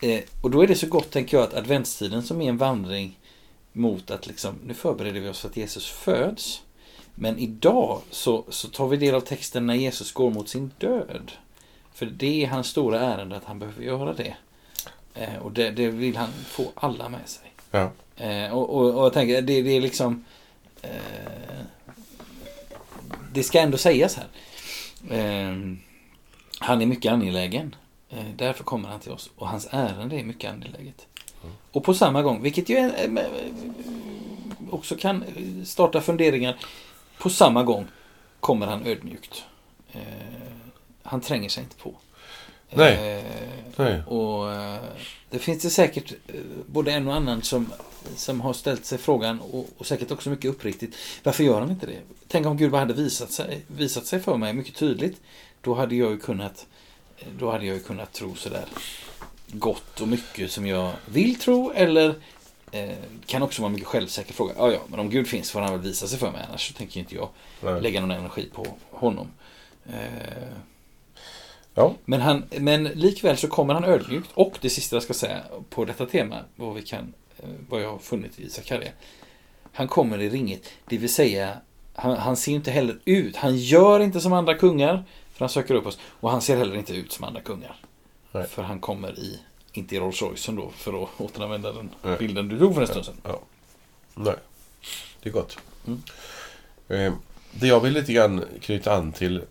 [0.00, 3.18] Eh, och då är det så gott, tänker jag, att adventstiden som är en vandring
[3.72, 6.62] mot att liksom, nu förbereder vi oss för att Jesus föds.
[7.14, 11.32] Men idag så, så tar vi del av texten när Jesus går mot sin död.
[11.94, 14.36] För det är hans stora ärende att han behöver göra det.
[15.14, 17.52] Eh, och det, det vill han få alla med sig.
[17.70, 17.90] Ja.
[18.16, 20.24] Eh, och, och, och jag tänker, det, det är liksom...
[20.82, 20.90] Eh,
[23.32, 24.26] det ska ändå sägas här.
[25.10, 25.56] Eh,
[26.58, 27.74] han är mycket angelägen.
[28.10, 29.30] Eh, därför kommer han till oss.
[29.36, 31.06] Och hans ärende är mycket angeläget.
[31.72, 33.24] Och på samma gång, vilket ju är, eh,
[34.70, 35.24] också kan
[35.64, 36.58] starta funderingar.
[37.18, 37.86] På samma gång
[38.40, 39.44] kommer han ödmjukt.
[41.02, 41.94] Han tränger sig inte på.
[42.74, 43.16] Nej.
[43.16, 43.24] Eh,
[43.76, 44.02] Nej.
[44.06, 44.80] och eh,
[45.30, 46.34] det finns det säkert eh,
[46.66, 47.72] både en och annan som,
[48.16, 50.96] som har ställt sig frågan och, och säkert också mycket uppriktigt.
[51.22, 51.98] Varför gör han inte det?
[52.28, 55.20] Tänk om Gud bara hade visat sig, visat sig för mig mycket tydligt.
[55.60, 56.66] Då hade jag ju kunnat
[57.38, 58.64] då hade jag ju kunnat tro sådär
[59.46, 62.14] gott och mycket som jag vill tro eller
[62.72, 62.90] eh,
[63.26, 64.54] kan också vara mycket självsäker fråga.
[64.56, 66.74] Ja, ja, men om Gud finns får han väl visa sig för mig annars så
[66.74, 67.28] tänker inte jag
[67.60, 67.80] Nej.
[67.80, 69.28] lägga någon energi på honom.
[69.86, 70.56] Eh,
[71.74, 71.94] Ja.
[72.04, 75.84] men, han, men likväl så kommer han ödmjukt och det sista jag ska säga på
[75.84, 78.90] detta tema, vad, vi kan, eh, vad jag har funnit i Sakarja.
[79.72, 81.56] Han kommer i ringet, det vill säga
[81.94, 85.74] han, han ser inte heller ut, han gör inte som andra kungar, för han söker
[85.74, 87.76] upp oss, och han ser heller inte ut som andra kungar.
[88.32, 88.46] Nej.
[88.46, 89.40] För han kommer i,
[89.72, 92.18] inte i Rolls Royce då, för att återanvända den Nej.
[92.18, 93.20] bilden du tog för en stund sedan.
[93.22, 93.40] Ja.
[94.14, 94.34] Nej,
[95.22, 95.58] det är gott.
[95.86, 96.02] Mm.
[96.88, 97.14] Eh,
[97.50, 99.42] det jag vill lite grann knyta an till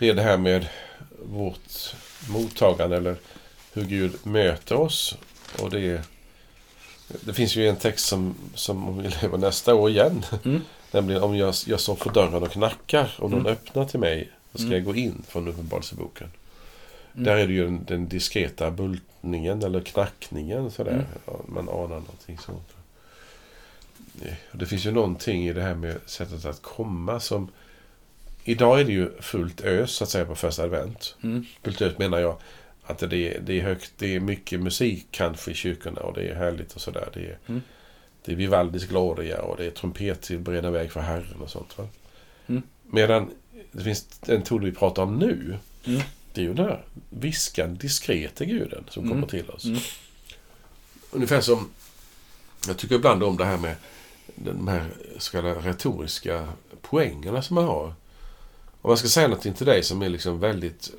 [0.00, 0.66] det är det här med
[1.24, 1.94] vårt
[2.28, 3.16] mottagande eller
[3.72, 5.16] hur Gud möter oss.
[5.62, 6.02] Och det,
[7.20, 10.24] det finns ju en text som, som om vi lever nästa år igen.
[10.44, 10.60] Mm.
[10.92, 13.14] Nämligen om jag, jag står för dörren och knackar.
[13.18, 13.52] Om någon Mm.
[13.52, 14.76] öppnar till mig så ska Mm.
[14.76, 16.28] jag gå in från Uppenbarelseboken.
[17.14, 17.24] Mm.
[17.24, 20.92] Där är det ju den, den diskreta bultningen eller knackningen sådär.
[20.92, 21.04] Mm.
[21.26, 22.68] Ja, man anar någonting sånt.
[24.52, 27.48] Det finns ju någonting i det här med sättet att komma som...
[28.44, 31.16] Idag är det ju fullt ös så att säga på första advent.
[31.22, 31.44] Mm.
[31.62, 32.36] Fullt ös menar jag
[32.82, 36.28] att det är, det är högt, det är mycket musik kanske i kyrkorna och det
[36.28, 37.08] är härligt och sådär.
[37.14, 37.62] Det är, Mm.
[38.24, 41.78] det är Vivaldis Gloria och det är trumpet till Breda väg för Herren och sånt.
[41.78, 41.88] Va?
[42.46, 42.62] Mm.
[42.82, 43.30] Medan
[43.72, 45.56] det finns den ton vi pratar om nu.
[45.84, 46.00] Mm.
[46.34, 49.14] Det är ju den här viskan, diskrete guden som Mm.
[49.14, 49.64] kommer till oss.
[49.64, 49.78] Mm.
[51.10, 51.70] Ungefär som...
[52.66, 53.74] Jag tycker ibland om det här med
[54.34, 54.86] de här
[55.18, 56.48] så kallade retoriska
[56.82, 57.94] poängerna som man har.
[58.82, 60.90] Om man ska säga någonting till dig som är liksom väldigt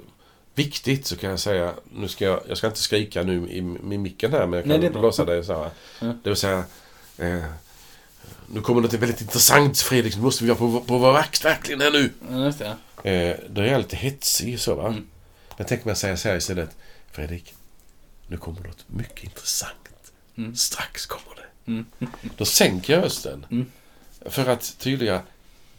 [0.56, 3.98] viktigt så kan jag säga, nu ska jag, jag ska inte skrika nu i, i
[3.98, 5.02] micken här men jag Nej, kan bra.
[5.02, 5.70] blåsa dig så här.
[6.00, 6.08] Ja.
[6.24, 6.64] Det vill säga,
[7.18, 7.44] eh,
[8.48, 11.82] nu kommer något väldigt intressant Fredrik, nu måste vi vara på, på vår vakt verkligen
[11.82, 12.12] här nu.
[12.30, 12.78] Ja, just det.
[13.12, 14.88] Eh, då är jag lite hetsig så va.
[14.88, 15.08] Mm.
[15.58, 16.70] Men tänk om jag säger så här istället.
[17.12, 17.54] Fredrik,
[18.28, 20.12] nu kommer något mycket intressant.
[20.38, 20.56] Mm.
[20.56, 21.72] Strax kommer det.
[21.72, 21.86] Mm.
[22.38, 23.46] Då sänker jag rösten.
[23.52, 23.66] Mm.
[24.26, 25.22] För att tydliga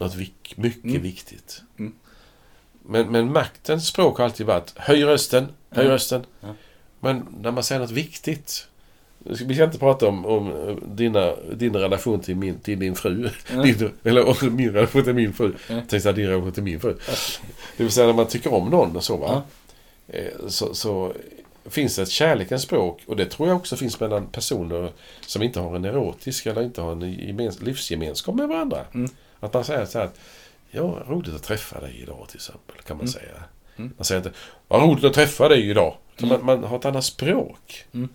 [0.02, 1.02] något vik- mycket Mm.
[1.02, 1.62] viktigt.
[1.78, 1.92] Mm.
[2.86, 5.90] Men, men maktens språk har alltid varit höj rösten, höj Ja.
[5.92, 6.26] rösten.
[6.40, 6.48] Ja.
[7.00, 8.66] Men när man säger något viktigt.
[9.18, 13.28] Vi ska inte prata om, om eh, dina, din relation till, min, till din fru.
[13.52, 13.62] Ja.
[13.62, 15.52] Din, eller min relation till min fru.
[15.68, 16.96] Jag tänkte säga din relation till min fru.
[17.76, 19.42] Det vill säga när man tycker om någon och så va.
[20.08, 21.12] Eh, Så, så
[21.64, 24.92] finns det ett kärlekens språk och det tror jag också finns mellan personer
[25.26, 28.84] som inte har en erotisk eller inte har en gemens- livsgemenskap med varandra.
[28.94, 29.10] Mm.
[29.42, 30.18] Att man säger så här att
[30.74, 32.76] Ja, roligt att träffa dig idag till exempel.
[32.82, 33.12] Kan man Mm.
[33.12, 33.44] säga.
[33.76, 33.92] Mm.
[33.96, 35.96] Man säger inte Vad roligt att träffa dig idag.
[36.18, 36.46] Så Mm.
[36.46, 37.84] man, man har ett annat språk.
[37.92, 38.08] Mm.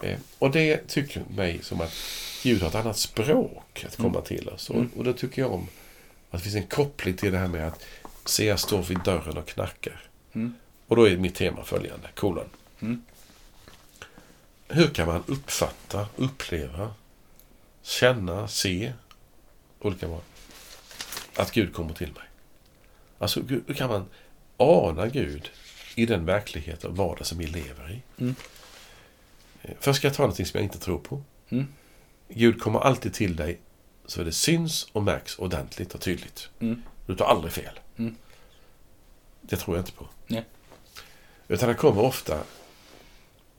[0.00, 1.92] Eh, och det tycker mig som att
[2.42, 4.22] Gud har ett annat språk att komma Mm.
[4.24, 4.70] till oss.
[4.70, 5.68] Och, och då tycker jag om
[6.30, 7.84] att det finns en koppling till det här med att
[8.24, 10.02] se jag står vid dörren och knackar.
[10.86, 12.50] Och då är mitt tema följande, kolon.
[14.68, 16.94] Hur kan man uppfatta, uppleva,
[17.82, 18.92] känna, se
[19.80, 20.20] olika val?
[21.36, 22.24] Att Gud kommer till mig.
[23.18, 24.06] Alltså hur kan man
[24.56, 25.50] ana Gud
[25.94, 28.02] i den verklighet och vardag som vi lever i?
[28.22, 28.34] Mm.
[29.62, 31.22] Eh, Först ska jag ta någonting som jag inte tror på.
[31.48, 31.66] Mm.
[32.28, 33.60] Gud kommer alltid till dig
[34.06, 36.48] så det syns och märks ordentligt och tydligt.
[36.60, 36.82] Mm.
[37.06, 37.80] Du tar aldrig fel.
[37.96, 38.16] Mm.
[39.40, 40.08] Det tror jag inte på.
[40.26, 40.44] Nej.
[41.48, 42.42] Utan han kommer ofta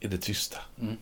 [0.00, 0.58] i det tysta.
[0.80, 0.96] Mm.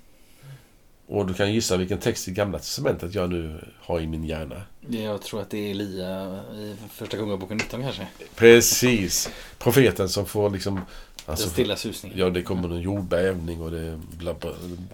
[1.12, 4.62] Och du kan gissa vilken text i Gamla Testamentet jag nu har i min hjärna.
[4.88, 8.06] Jag tror att det är Elia i Första Kungaboken 19 kanske.
[8.34, 9.30] Precis!
[9.58, 10.74] Profeten som får liksom...
[10.74, 10.84] Den
[11.26, 12.18] Alltså, stilla susningen.
[12.18, 14.00] ja, det kommer en jordbävning och det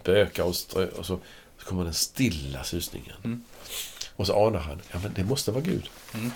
[0.05, 1.19] bökar och, strö, och så,
[1.59, 3.17] så kommer den stilla susningen.
[3.25, 3.43] Mm.
[4.17, 5.91] Och så anar han, ja men det måste vara Gud.
[6.15, 6.31] Mm.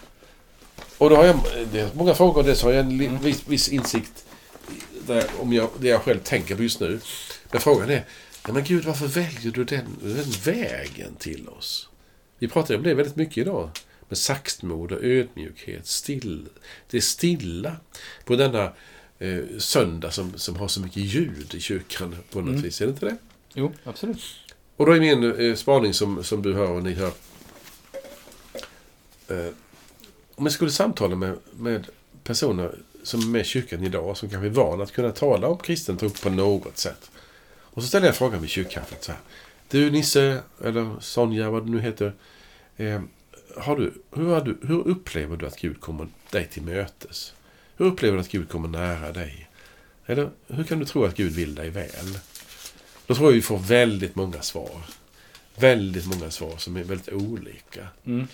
[0.98, 1.38] Och då har jag
[1.72, 3.18] det är många frågor det så har jag en Mm.
[3.18, 4.24] viss, viss insikt
[5.06, 7.00] där, om jag, det jag själv tänker på just nu.
[7.50, 8.04] Men frågan är,
[8.48, 11.88] men Gud varför väljer du den, den vägen till oss?
[12.38, 13.70] Vi pratar om det väldigt mycket idag.
[14.08, 15.86] Med saktmod och ödmjukhet.
[15.86, 16.46] Still,
[16.90, 17.76] det är stilla
[18.24, 18.72] på denna
[19.18, 22.62] eh, söndag som, som har så mycket ljud i kyrkan på något Mm.
[22.62, 22.80] vis.
[22.80, 23.16] Är det inte det?
[23.54, 24.20] Jo, absolut.
[24.76, 27.12] Och då är min eh, spaning som, som du hör och ni hör.
[29.28, 29.52] Eh,
[30.34, 31.86] om jag skulle samtala med, med
[32.24, 35.58] personer som är med i kyrkan idag som kanske är vana att kunna tala om
[35.58, 37.10] kristen tro på något sätt.
[37.74, 39.20] Och så ställer jag frågan vid kyrkkaffet så här.
[39.68, 42.12] Du Nisse, eller Sonja, vad du nu heter.
[42.76, 43.02] Eh,
[43.56, 47.34] har du, hur, har du, hur upplever du att Gud kommer dig till mötes?
[47.76, 49.48] Hur upplever du att Gud kommer nära dig?
[50.06, 52.18] Eller hur kan du tro att Gud vill dig väl?
[53.06, 54.80] Då tror jag vi får väldigt många svar.
[55.56, 57.88] Väldigt många svar som är väldigt olika.
[58.04, 58.26] Mm.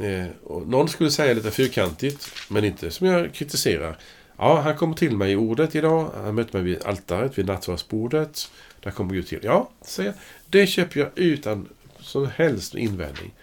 [0.00, 0.26] Eh,
[0.66, 3.98] någon skulle säga lite fyrkantigt, men inte som jag kritiserar.
[4.42, 6.10] Ja, han kommer till mig i ordet idag.
[6.14, 8.50] Han mötte mig vid altaret, vid nattvardsbordet.
[8.80, 9.40] Där kommer Gud till.
[9.42, 10.18] Ja, säger jag.
[10.50, 11.68] Det köper jag utan
[12.00, 13.34] som helst invändning.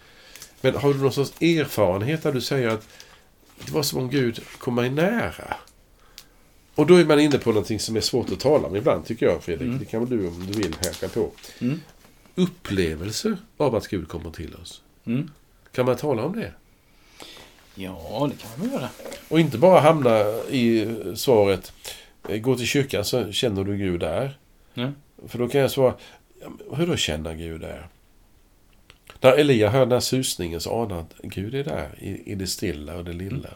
[0.62, 2.88] Men har du någon sorts erfarenhet där du säger att
[3.66, 5.56] det var som om Gud kom mig nära?
[6.76, 9.26] Och då är man inne på någonting som är svårt att tala om ibland, tycker
[9.26, 9.68] jag, Fredrik.
[9.68, 9.80] Mm.
[9.80, 11.32] Det kan väl du, om du vill, haka på.
[11.60, 11.82] Mm.
[12.36, 14.82] Upplevelser av att Gud kommer till oss.
[15.06, 15.32] Mm.
[15.72, 16.54] Kan man tala om det?
[17.84, 18.90] Ja, det kan man göra.
[19.30, 21.72] Och inte bara hamna i svaret
[22.30, 24.38] eh, Gå till kyrkan så känner du Gud där.
[24.74, 24.92] Ja.
[25.28, 25.94] För då kan jag svara
[26.42, 27.88] "Ja, men Hur då känna Gud där?
[29.22, 32.36] När Elia hör den här susningen så anar han att Gud är där i, i
[32.36, 33.50] det stilla och det lilla.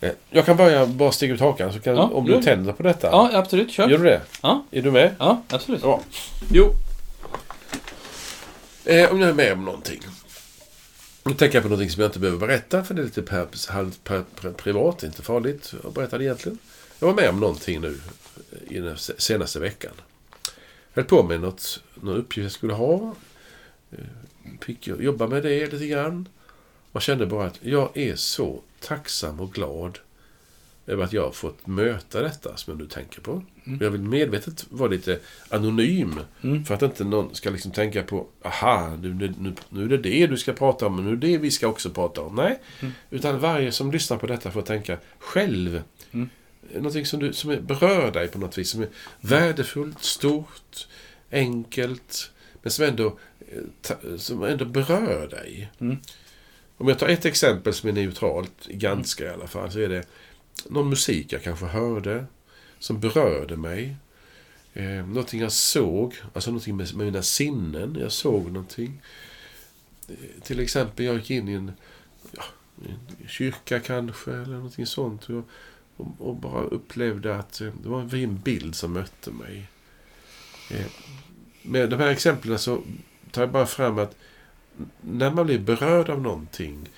[0.00, 2.42] Eh, Jag kan börja bara sticka ut hakan så kan, Ja, om du det.
[2.42, 3.06] tänder på detta.
[3.10, 3.70] Ja, absolut.
[3.72, 3.88] Kör.
[3.88, 4.20] Gör du det?
[4.42, 4.64] Ja.
[4.70, 5.14] Är du med?
[5.18, 5.80] Ja, absolut.
[5.82, 6.00] Ja.
[6.52, 6.64] Jo.
[8.84, 10.00] Eh, om jag är med om någonting.
[11.22, 13.72] Nu tänker jag på någonting som jag inte behöver berätta för det är lite per,
[13.72, 16.58] halvt per, per, privat, inte farligt att berätta det egentligen.
[16.98, 17.98] Jag var med om någonting nu
[18.52, 19.92] eh, i den senaste veckan.
[20.92, 23.14] Jag höll på med något, någon uppgift jag skulle ha.
[23.90, 23.98] Eh,
[24.60, 26.28] fick jag jobba med det lite grann.
[26.92, 29.98] Och kände bara att jag är så tacksam och glad
[30.90, 33.42] över att jag har fått möta detta som jag nu tänker på.
[33.80, 36.20] Jag vill medvetet vara lite anonym.
[36.42, 36.64] Mm.
[36.64, 40.26] För att inte någon ska liksom tänka på aha, nu, nu, nu, är det det
[40.26, 42.34] du ska prata om, men nu är det det vi ska också prata om.
[42.34, 42.58] Nej,
[43.10, 45.82] utan varje som lyssnar på detta får tänka själv.
[46.12, 46.28] Mm.
[46.74, 48.70] Någonting som, du, som berör dig på något vis.
[48.70, 48.88] Som är
[49.20, 50.86] värdefullt, stort,
[51.30, 52.30] enkelt.
[52.62, 55.70] Men som ändå, eh, som ändå berör dig.
[55.78, 55.96] Mm.
[56.76, 60.04] Om jag tar ett exempel som är neutralt, ganska i alla fall, så är det
[60.68, 62.26] någon musik jag kanske hörde
[62.78, 63.96] som berörde mig.
[64.72, 67.96] Eh, någonting jag såg, alltså någonting med, med mina sinnen.
[68.00, 69.02] Jag såg någonting.
[70.08, 71.72] Eh, till exempel, jag gick in i en,
[72.30, 72.42] ja,
[72.88, 75.30] en kyrka kanske, eller någonting sånt.
[75.30, 75.48] Och,
[75.96, 79.66] och, och bara upplevde att eh, det var en fin bild som mötte mig.
[80.70, 80.86] Eh,
[81.62, 82.82] med de här exemplen så
[83.30, 84.16] tar jag bara fram att
[85.00, 86.88] när man blir berörd av någonting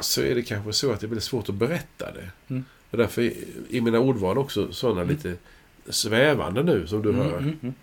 [0.00, 2.30] så är det kanske så att det är väldigt svårt att berätta det.
[2.48, 2.64] Mm.
[2.94, 3.32] Och därför är,
[3.70, 5.34] är mina ordval också sådana lite
[5.88, 7.38] svävande nu som du Mm, hör.
[7.38, 7.74] mm, mm.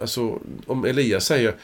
[0.00, 1.54] Alltså, om Elias säger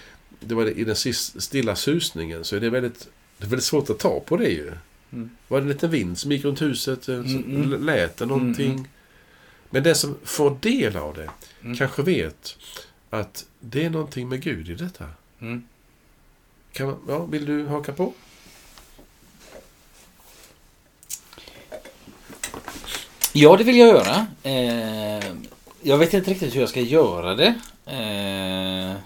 [0.41, 3.09] det var i den stilla susningen så är det väldigt,
[3.39, 4.73] det är väldigt svårt att ta på det ju.
[5.13, 5.31] Mm.
[5.49, 7.09] Var det en liten vind som gick runt huset?
[7.09, 7.85] eh, Mm, mm.
[7.87, 8.73] Lät det någonting?
[8.73, 8.85] Mm,
[9.71, 11.31] Men den som får del av det
[11.65, 11.77] Mm.
[11.77, 12.57] kanske vet
[13.11, 15.05] att det är någonting med Gud i detta.
[15.41, 15.63] Mm.
[16.73, 18.13] Kan man, ja, vill du haka på?
[23.37, 24.27] Ja, det vill jag göra.
[24.43, 25.35] Eh,
[25.83, 27.55] jag vet inte riktigt hur jag ska göra det.
[27.87, 28.97] Eh,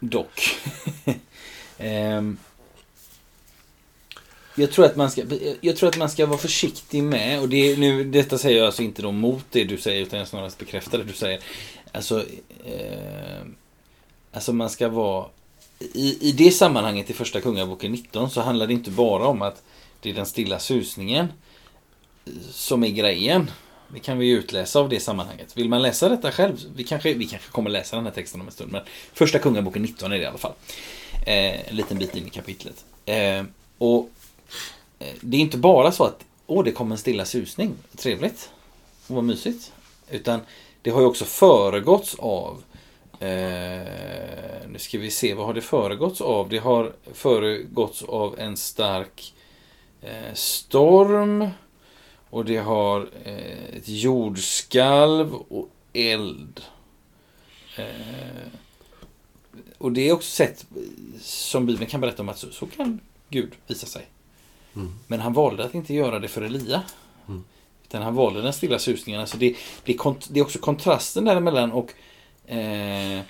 [0.00, 0.56] dock.
[1.78, 2.22] eh,
[4.54, 5.22] jag tror att man ska,
[5.60, 8.82] jag tror att man ska vara försiktig med, och det, nu, detta säger jag alltså
[8.82, 11.40] inte då mot det du säger, utan jag snarast bekräftar det du säger.
[11.92, 12.24] Alltså,
[12.64, 13.42] eh,
[14.32, 15.26] alltså man ska vara,
[15.78, 19.62] i, i det sammanhanget i första Kungaboken 19 så handlar det inte bara om att
[20.02, 21.28] det är den stilla susningen
[22.50, 23.50] som är grejen.
[23.88, 25.56] Det kan vi utläsa av det sammanhanget.
[25.56, 28.46] Vill man läsa detta själv, vi kanske, vi kanske kommer läsa den här texten om
[28.46, 30.52] en stund, men första Kungaboken 19 är det i alla fall.
[31.26, 32.84] Eh, en liten bit in i kapitlet.
[33.04, 33.44] Eh,
[33.78, 34.10] och
[34.98, 38.50] eh, det är inte bara så att, åh, det kom en stilla susning, trevligt,
[39.06, 39.72] och vad mysigt.
[40.10, 40.40] Utan
[40.82, 42.62] det har ju också föregåtts av
[43.22, 46.48] Eh, nu ska vi se, vad har det föregåtts av?
[46.48, 49.41] Det har föregåtts av en stark eh,
[50.34, 51.48] storm.
[52.30, 56.60] Och det har eh, ett jordskalv och eld.
[57.76, 58.48] Eh,
[59.78, 60.66] och det är också sett
[61.20, 64.06] som Bibeln kan berätta om att så, så kan Gud visa sig.
[64.76, 64.94] Mm.
[65.06, 66.82] Men han valde att inte göra det för Elia.
[67.28, 67.44] Mm.
[67.84, 69.20] Utan han valde den stilla susningen.
[69.20, 69.98] Alltså det, det,
[70.28, 71.92] det är också kontrasten däremellan och
[72.50, 73.20] eh,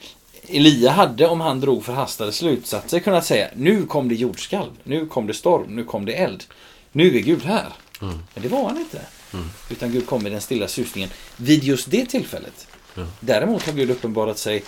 [0.49, 5.27] Elia hade, om han drog förhastade slutsatser, kunnat säga nu kom det jordskalv, nu kom
[5.27, 6.45] det storm, nu kom det eld.
[6.93, 7.67] Nu är Gud här.
[8.03, 8.19] Mm.
[8.35, 9.01] Men det var han inte.
[9.35, 9.47] Mm.
[9.71, 12.67] Utan Gud kom med den stilla susningen vid just det tillfället.
[12.95, 13.07] Ja.
[13.21, 14.63] Däremot har Gud uppenbarat sig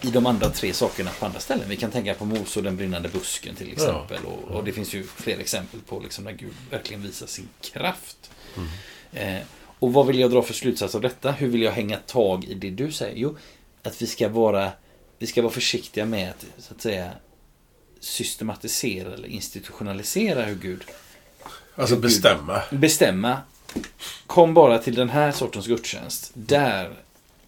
[0.00, 1.68] i de andra tre sakerna på andra ställen.
[1.68, 4.18] Vi kan tänka på Mose och den brinnande busken till exempel.
[4.24, 8.30] Och, och det finns ju fler exempel på liksom när Gud verkligen visar sin kraft.
[8.56, 9.36] Mm.
[9.36, 9.42] Eh,
[9.78, 11.32] och vad vill jag dra för slutsats av detta?
[11.32, 13.16] Hur vill jag hänga tag i det du säger?
[13.16, 13.36] Jo,
[13.82, 14.72] att vi ska vara,
[15.18, 17.10] vi ska vara försiktiga med att, så att säga,
[18.00, 20.84] systematisera eller institutionalisera hur Gud
[21.74, 22.02] Alltså Gud.
[22.02, 22.62] bestämma.
[22.70, 23.38] bestämma.
[24.26, 26.30] Kom bara till den här sortens gudstjänst.
[26.34, 26.94] Där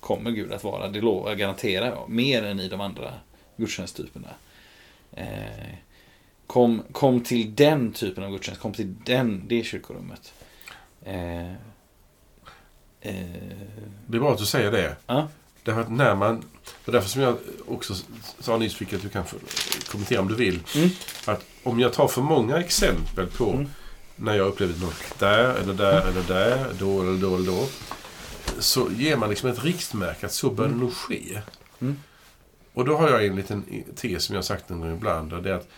[0.00, 0.88] kommer Gud att vara.
[0.88, 2.08] Det lovar jag, garanterar jag.
[2.08, 3.14] Mer än i de andra
[3.56, 4.28] gudstjänsttyperna.
[5.12, 5.26] Eh,
[6.46, 8.60] kom, kom till den typen av gudstjänst.
[8.60, 10.32] Kom till den, det kyrkorummet.
[11.04, 11.54] Eh, eh,
[14.06, 14.96] Det är bra att du säger det.
[15.06, 15.28] ja.
[15.64, 16.42] Därför att när man...
[16.84, 17.36] Och därför som jag
[17.66, 17.94] också
[18.40, 19.24] sa nyss, vilket du kan
[19.90, 20.60] kommentera om du vill.
[20.74, 20.88] Mm.
[21.24, 23.68] Att om jag tar för många exempel på Mm.
[24.16, 27.66] när jag upplevde något där, eller där, eller där, då eller då eller då.
[28.58, 31.40] Så ger man liksom ett riktmärke att så bör det nog ske.
[31.80, 31.96] Mm.
[32.74, 33.64] Och då har jag en liten
[33.96, 35.32] tes som jag har sagt någon gång ibland.
[35.32, 35.68] och Det är att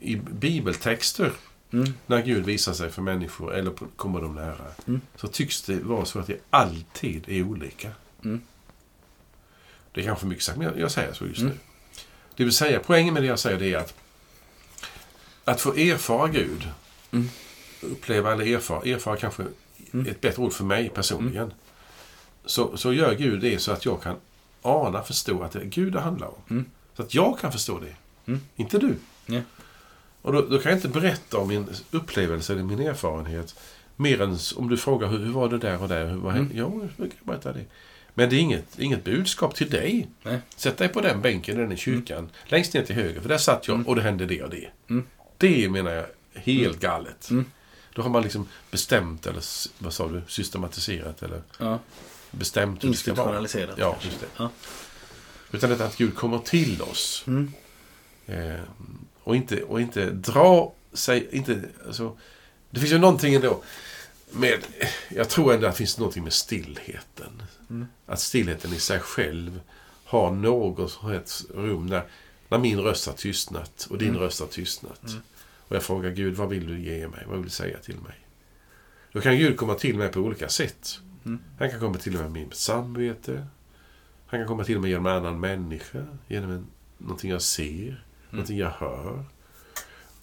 [0.00, 1.32] i bibeltexter,
[1.72, 1.94] Mm.
[2.06, 4.66] när Gud visar sig för människor eller kommer dem nära.
[4.86, 5.00] Mm.
[5.16, 7.90] Så tycks det vara så att det alltid är olika.
[8.24, 8.40] Mm.
[9.94, 11.52] Det är kanske mycket sagt, men jag, jag säger så just Mm.
[11.52, 11.58] nu.
[12.36, 13.94] Det vill säga, poängen med det jag säger det är att
[15.44, 16.68] att få erfara Gud,
[17.10, 17.28] Mm.
[17.80, 19.44] uppleva eller erfara, erfara kanske
[19.92, 20.06] Mm.
[20.06, 21.52] ett bättre ord för mig personligen.
[22.44, 24.16] Så, så gör Gud det så att jag kan
[24.62, 26.34] ana, förstå att det är Gud det handlar om.
[26.50, 26.64] Mm.
[26.96, 27.94] Så att jag kan förstå det.
[28.32, 28.40] Mm.
[28.56, 28.96] Inte du.
[29.26, 29.40] Ja.
[30.22, 33.54] Och då, då kan jag inte berätta om min upplevelse eller min erfarenhet
[33.96, 36.06] mer än om du frågar hur, hur var det där och där.
[36.06, 36.50] Hur var Mm.
[36.54, 37.64] Ja, jag kan berätta det.
[38.14, 40.08] Men det är inget, inget budskap till dig.
[40.22, 40.38] Nej.
[40.56, 42.30] Sätt dig på den bänken den i kyrkan.
[42.46, 43.86] Längst ner till höger, för där satt jag Mm.
[43.86, 44.68] och det hände det och det.
[44.90, 45.06] Mm.
[45.38, 47.30] Det menar jag helt galet.
[47.30, 47.44] Mm.
[47.94, 49.42] Då har man liksom bestämt eller
[49.78, 51.78] vad sa du, systematiserat eller Ja.
[52.30, 53.46] bestämt hur det ska vara.
[53.76, 54.26] Ja, just det.
[54.36, 54.50] Ja.
[55.52, 57.24] Utan detta att Gud kommer till oss.
[57.26, 57.52] Mm.
[58.26, 58.60] Eh,
[59.22, 61.28] och, inte, och inte dra sig...
[61.32, 62.16] Inte, alltså,
[62.70, 63.62] det finns ju någonting ändå
[64.34, 64.66] med...
[65.08, 67.42] Jag tror ändå att det finns någonting med stillheten.
[67.70, 67.86] Mm.
[68.06, 69.60] Att stillheten i sig själv
[70.04, 72.04] har något sorts rum där
[72.48, 74.20] när min röst har tystnat och din Mm.
[74.20, 75.08] röst har tystnat.
[75.08, 75.22] Mm.
[75.68, 77.24] Och jag frågar Gud, vad vill du ge mig?
[77.26, 78.26] Vad vill du säga till mig?
[79.12, 80.98] Då kan Gud komma till mig på olika sätt.
[81.24, 81.38] Mm.
[81.58, 83.46] Han kan komma till mig med mitt samvete.
[84.26, 86.06] Han kan komma till mig genom en annan människa.
[86.28, 86.66] Genom en,
[86.98, 88.04] någonting jag ser.
[88.30, 89.24] Någonting jag hör.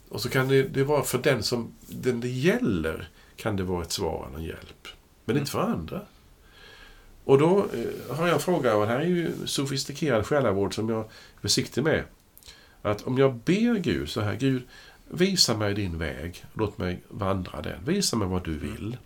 [0.08, 3.82] Och så kan det, det vara för den som den det gäller kan det vara
[3.82, 4.88] ett svar eller en hjälp.
[5.24, 6.00] Men inte för andra.
[7.24, 10.88] Och då eh, har jag en fråga, och det här är ju sofistikerad själavård som
[10.88, 12.04] jag är försiktig med.
[12.82, 14.62] Att om jag ber Gud så här, Gud,
[15.08, 17.84] visa mig din väg, låt mig vandra den.
[17.84, 18.96] Visa mig vad du vill.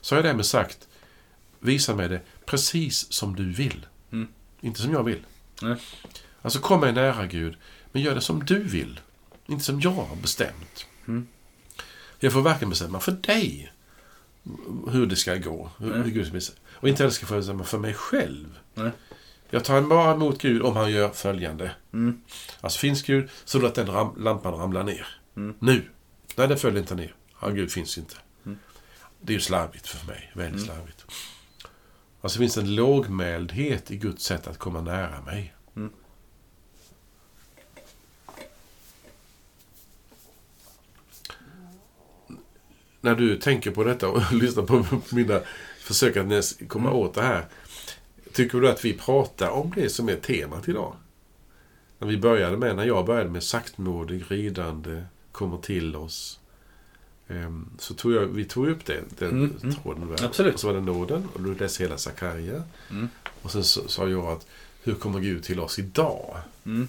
[0.00, 0.88] Så har jag därmed sagt,
[1.58, 3.86] visa mig det precis som du vill.
[4.12, 4.28] Mm.
[4.60, 5.22] Inte som jag vill.
[5.62, 5.76] Nej.
[6.42, 7.56] Alltså kom mig nära Gud,
[7.92, 9.00] men gör det som du vill.
[9.46, 10.86] Inte som jag har bestämt.
[11.08, 11.26] Mm.
[12.20, 13.72] Jag får varken bestämma för dig
[14.88, 15.70] hur det ska gå.
[15.78, 16.58] Hur, hur Gud ska bestämma.
[16.72, 18.58] Och inte heller ska jag få bestämma för mig själv.
[18.74, 18.90] Nej.
[19.50, 21.70] Jag tar bara emot Gud om han gör följande.
[21.92, 22.20] Mm.
[22.60, 25.06] Alltså finns Gud, så låt den ram, lampan ramla ner.
[25.36, 25.54] Mm.
[25.58, 25.90] Nu.
[26.36, 27.14] Nej, den följer inte ner.
[27.40, 28.14] Ja, Gud finns inte.
[28.46, 28.58] Mm.
[29.20, 30.30] Det är ju slarvigt för mig.
[30.34, 30.66] Väldigt Mm.
[30.76, 31.04] slarvigt.
[32.20, 35.54] Alltså finns det en lågmäldhet i Guds sätt att komma nära mig.
[35.76, 35.92] Mm.
[43.00, 45.40] När du tänker på detta och lyssnar på mina
[45.80, 47.00] försök att komma Mm.
[47.00, 47.46] åt det här.
[48.32, 50.96] Tycker du att vi pratar om det som är temat idag?
[51.98, 56.40] När vi började med, när jag började med saktmodig ridande, kommer till oss.
[57.28, 59.74] Ehm, Så tog jag, vi tog upp det, den Mm, mm.
[59.74, 60.24] tråden där.
[60.24, 60.54] Absolut.
[60.54, 62.62] Och så var det nåden och du läste hela Sakarja.
[62.90, 63.08] Mm.
[63.42, 64.46] Och sen sa jag att
[64.82, 66.36] hur kommer Gud till oss idag?
[66.66, 66.88] Mm.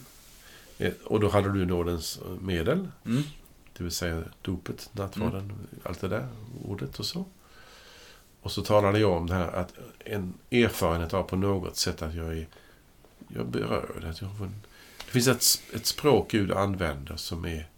[0.77, 2.87] Eh, Och då hade du nådens eh, medel.
[3.05, 3.23] Mm.
[3.77, 6.27] Det vill säga dopet, nattvarden, allt det där,
[6.65, 7.25] ordet och så.
[8.41, 12.13] Och så talade jag om det här att en erfarenhet av på något sätt att
[12.13, 12.47] jag är
[13.27, 14.03] jag berörd.
[14.03, 14.61] Att jag en,
[15.05, 17.69] det finns ett, ett språk Gud använder som är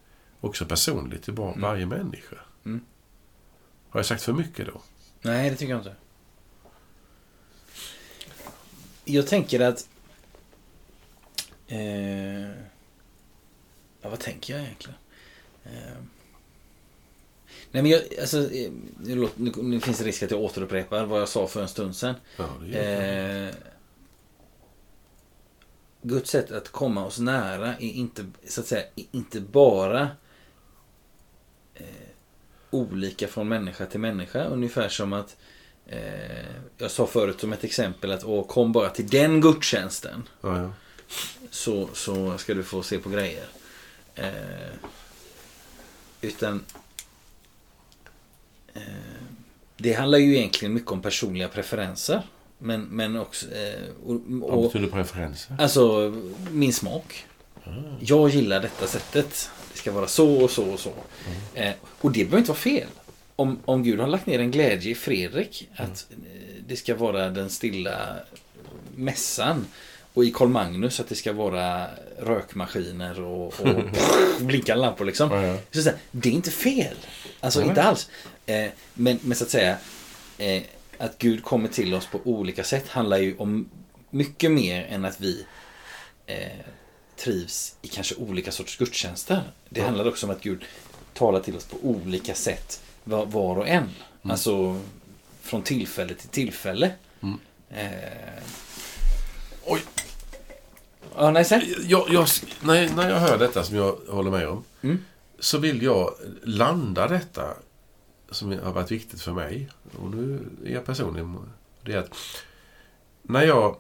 [0.42, 1.62] också personligt till var, Mm.
[1.62, 2.36] varje människa.
[2.66, 2.86] Mm.
[3.90, 4.82] Har jag sagt för mycket då?
[5.22, 5.96] Nej, det tycker jag inte.
[9.06, 9.90] Jag tänker att...
[11.68, 12.48] Eh,
[14.02, 14.98] ja, vad tänker jag egentligen?
[15.66, 15.98] Eh,
[17.72, 18.02] nej, men jag...
[18.22, 21.68] Alltså, eh, nu, nu, finns det risk att jag återupprepar vad jag sa för en
[21.68, 22.16] stund sedan.
[22.38, 22.78] Ja.
[22.78, 23.56] Eh,
[26.02, 30.10] Guds sätt att komma oss nära är inte, så att säga, inte bara
[31.76, 31.86] eh,
[32.70, 34.46] olika från människa till människa.
[34.46, 35.38] Ungefär som att
[35.86, 36.46] eh,
[36.78, 40.74] jag sa förut som ett exempel att Åh, kom bara till den gudstjänsten Ja, ja.
[41.50, 43.46] så, så ska du få se på grejer.
[44.16, 44.73] Eh,
[46.24, 46.64] utan
[48.74, 48.82] eh,
[49.78, 52.22] det handlar ju egentligen mycket om personliga preferenser.
[52.58, 53.46] Men, men också...
[53.52, 55.56] Eh, och, Vad och, betyder preferenser?
[55.60, 56.14] alltså
[56.52, 57.26] min smak.
[57.64, 57.70] Ah.
[58.00, 59.50] Jag gillar detta sättet.
[59.72, 60.94] Det ska vara så och så och så.
[61.54, 62.88] Eh, och det behöver inte vara fel.
[63.36, 67.30] Om om, Gud har lagt ner en glädje i Fredrik att eh, det ska vara
[67.30, 68.16] den stilla
[68.96, 69.66] mässan
[70.14, 71.88] och i Karl Magnus att det ska vara
[72.20, 73.84] rökmaskiner och, och
[74.40, 75.32] blinkande lampor liksom.
[75.32, 75.58] Ja, ja.
[75.72, 76.96] Så det är inte fel.
[77.40, 77.70] Alltså Nej.
[77.70, 78.10] inte alls.
[78.46, 79.78] Eh, men, men så att säga
[80.38, 80.64] eh,
[80.98, 83.70] att Gud kommer till oss på olika sätt handlar ju om
[84.10, 85.46] mycket mer än att vi
[86.26, 86.38] eh,
[87.16, 89.42] trivs i kanske olika sorts gudstjänster.
[89.70, 89.86] Det Ja.
[89.86, 90.66] handlar också om att Gud
[91.14, 93.90] talar till oss på olika sätt var, var och en.
[94.24, 94.80] Alltså
[95.42, 96.92] från tillfälle till tillfälle.
[97.24, 97.40] Mm.
[97.70, 98.44] Eh,
[99.66, 99.82] Oj.
[101.16, 101.62] Ja, nej, sen.
[101.84, 102.28] Jag, jag,
[102.62, 104.64] när, när jag hör detta som jag håller med om.
[104.82, 105.06] Mm.
[105.40, 107.54] Så vill jag landa detta
[108.32, 109.70] som har varit viktigt för mig.
[110.00, 111.26] Och nu är jag personlig.
[111.82, 112.16] Det är att
[113.22, 113.76] när jag...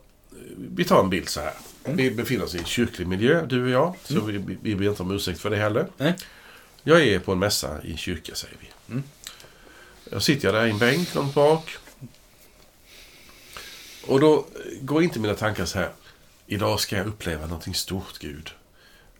[0.55, 1.53] Vi tar en bild så här.
[1.84, 3.95] Vi befinner oss i en kyrklig miljö, du och jag.
[4.03, 5.88] Så vi, vi ber inte om ursäkt för det heller.
[6.84, 8.93] Jag är på en mässa i en kyrka, säger vi.
[8.93, 9.03] Mm.
[10.11, 11.78] Jag sitter där i en bänk långt bak.
[14.07, 14.45] Och då
[14.82, 15.89] går inte mina tankar så här.
[16.45, 18.51] Idag ska jag uppleva någonting stort, Gud.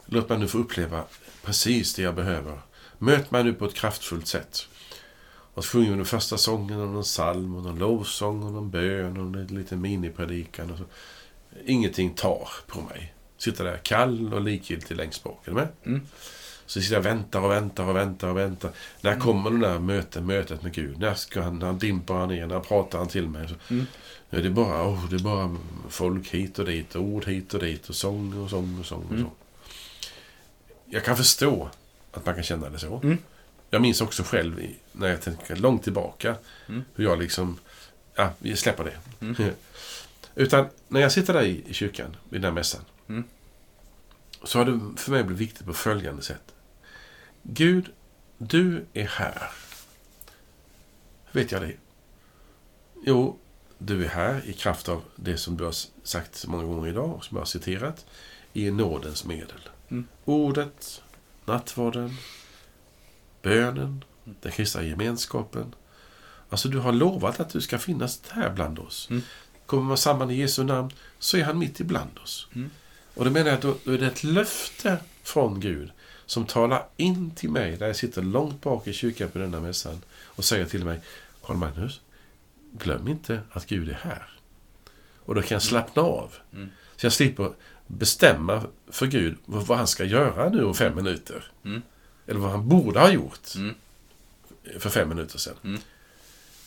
[0.06, 1.04] Låt mig nu få uppleva
[1.44, 2.60] precis det jag behöver.
[2.98, 4.68] Möt mig nu på ett kraftfullt sätt.
[5.54, 8.72] Och så sjunger vi den första sången och någon psalm och någon lovsång och någon
[8.72, 10.72] bön och en liten minipredikan.
[10.72, 10.84] Och så.
[11.66, 13.14] Ingenting tar på mig.
[13.38, 15.48] Sitter där kall och likgiltig längst bak.
[15.48, 15.68] Är du med?
[15.84, 16.02] Mm.
[16.74, 18.72] Så sitter jag och väntar och väntar och väntar och väntar.
[19.02, 21.00] När kommer det där mötet, mötet med Gud?
[21.00, 22.48] När ska han, när dimper han ner?
[22.48, 23.48] När pratar han till mig?
[23.48, 23.86] Så, Mm.
[24.30, 25.58] ja, det, är bara, oh, det är bara
[25.90, 29.04] folk hit och dit, och ord hit och dit och sång och sång och sång.
[29.04, 29.24] Och Mm.
[29.24, 29.32] sång.
[30.86, 31.70] Jag kan förstå
[32.12, 33.00] att man kan känna det så.
[33.04, 33.18] Mm.
[33.70, 34.62] Jag minns också själv
[34.92, 36.36] när jag tänker långt tillbaka
[36.70, 36.84] Mm.
[36.96, 37.58] hur jag liksom...
[38.16, 39.26] Ja, vi släpper det.
[39.26, 39.36] Mm.
[40.36, 42.82] Utan när jag sitter där i, i kyrkan, vid den här mässan.
[43.10, 43.24] Mm.
[44.44, 46.53] Så har det för mig blivit viktigt på följande sätt.
[47.44, 47.92] Gud,
[48.38, 49.52] du är här.
[51.26, 51.74] Hur vet jag det?
[53.06, 53.40] Jo,
[53.78, 57.16] du är här i kraft av det som du har sagt så många gånger idag
[57.16, 58.06] och som jag har citerat.
[58.54, 59.70] I nådens medel.
[59.90, 60.08] Mm.
[60.26, 61.02] Ordet,
[61.46, 62.16] nattvarden,
[63.42, 65.76] bönen, den kristna gemenskapen.
[66.50, 69.08] Alltså du har lovat att du ska finnas här bland oss.
[69.10, 69.22] Mm.
[69.66, 72.48] Kommer man samman i Jesu namn så är han mitt ibland oss.
[72.56, 72.70] Mm.
[73.14, 75.92] Och då menar jag att då, då är det ett löfte från Gud
[76.26, 80.02] som talar in till mig där jag sitter långt bak i kyrkan på denna mässan
[80.24, 81.00] och säger till mig
[81.46, 82.02] Karl Magnus,
[82.72, 84.30] glöm inte att Gud är här.
[85.26, 86.34] Och då kan jag slappna av.
[86.54, 86.70] Mm.
[86.96, 87.52] Så jag slipper
[87.88, 91.52] bestämma för Gud vad vad han ska göra nu om fem minuter.
[91.66, 91.82] Mm.
[92.28, 93.76] Eller vad han borde ha gjort Mm.
[94.80, 95.56] för fem minuter sedan.
[95.64, 95.82] Mm.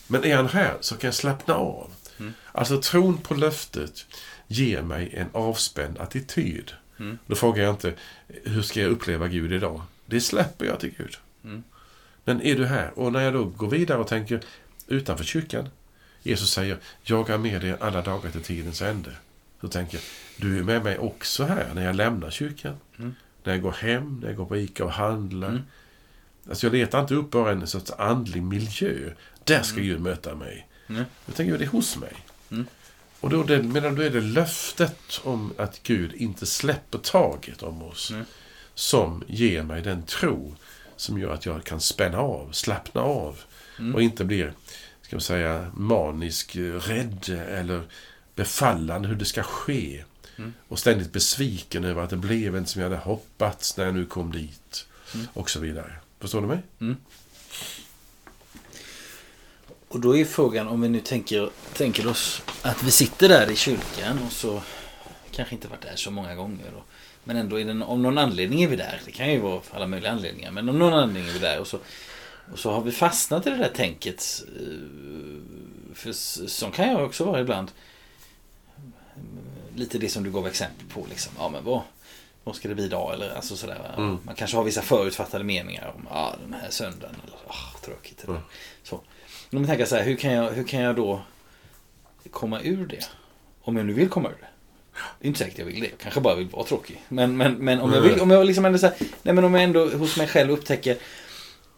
[0.07, 1.91] Men är han här så kan jag slappna av.
[2.19, 2.33] Mm.
[2.51, 4.05] Alltså tron på löftet
[4.47, 6.71] ger mig en avspänd attityd.
[6.99, 7.17] Mm.
[7.25, 7.93] Då frågar jag inte
[8.27, 9.81] hur ska jag uppleva Gud idag?
[10.05, 11.17] Det släpper jag till Gud.
[11.43, 11.63] Mm.
[12.23, 12.99] Men är du här?
[12.99, 14.41] Och när jag då går vidare och tänker
[14.87, 15.69] utanför kyrkan.
[16.23, 19.11] Jesus säger, jag är med er alla dagar till tidens ände.
[19.61, 20.03] Så tänker jag,
[20.37, 22.75] du är med mig också här när jag lämnar kyrkan.
[22.97, 23.15] Mm.
[23.43, 25.49] När jag går hem, när jag går på Ica och handlar.
[25.49, 25.61] Mm.
[26.49, 29.09] Alltså jag letar inte upp bara en sorts andlig miljö.
[29.43, 30.67] Där ska Gud möta mig.
[30.89, 31.03] Mm.
[31.27, 32.13] Utan Gud är hos mig.
[32.51, 32.65] Mm.
[33.19, 37.83] Och då, det, medan då är det löftet om att Gud inte släpper taget om
[37.83, 38.11] oss.
[38.11, 38.25] Mm.
[38.73, 40.55] Som ger mig den tro
[40.95, 43.39] som gör att jag kan spänna av, slappna av.
[43.79, 43.95] Mm.
[43.95, 44.53] Och inte blir,
[45.01, 47.81] ska man säga, manisk, rädd eller
[48.35, 50.03] befallande hur det ska ske.
[50.37, 50.53] Mm.
[50.67, 54.05] Och ständigt besviken över att det blev inte som jag hade hoppats när jag nu
[54.05, 54.87] kom dit.
[55.13, 55.27] Mm.
[55.33, 55.93] Och så vidare.
[56.19, 56.59] Förstår du mig?
[59.87, 63.55] Och då är frågan om vi nu tänker, tänker oss att vi sitter där i
[63.55, 64.61] kyrkan och så
[65.31, 66.73] kanske inte varit där så många gånger.
[66.77, 66.83] Och,
[67.23, 69.01] men ändå är det, om någon anledning är vi där.
[69.05, 70.51] Det kan ju vara alla möjliga anledningar.
[70.51, 71.79] Men om någon anledning är vi där och så,
[72.51, 74.43] och så har vi fastnat i det där tänket.
[74.59, 76.11] eh, För
[76.47, 77.71] så kan jag också vara ibland.
[79.75, 81.05] Lite det som du gav exempel på.
[81.09, 81.33] Liksom.
[81.37, 81.81] Ja, men vad,
[82.43, 83.13] vad ska det bli idag?
[83.13, 83.93] Eller, alltså sådär?
[83.97, 84.17] Mm.
[84.23, 87.15] Man kanske har vissa förutfattade meningar om ah, den här söndagen.
[87.27, 88.23] Eller, ah, tråkigt.
[88.23, 88.43] Eller, Mm.
[88.83, 88.99] så.
[89.49, 91.21] Men man tänker så här, hur kan, jag, hur kan jag då
[92.31, 93.09] komma ur det?
[93.61, 94.47] Om jag nu vill komma ur det.
[95.19, 95.89] Det är inte säkert jag vill det.
[95.89, 97.01] Jag kanske bara vill vara tråkig.
[97.09, 99.53] Men, men, men om jag vill, om jag liksom ändå så här, nej men om
[99.53, 100.97] jag ändå hos mig själv upptäcker,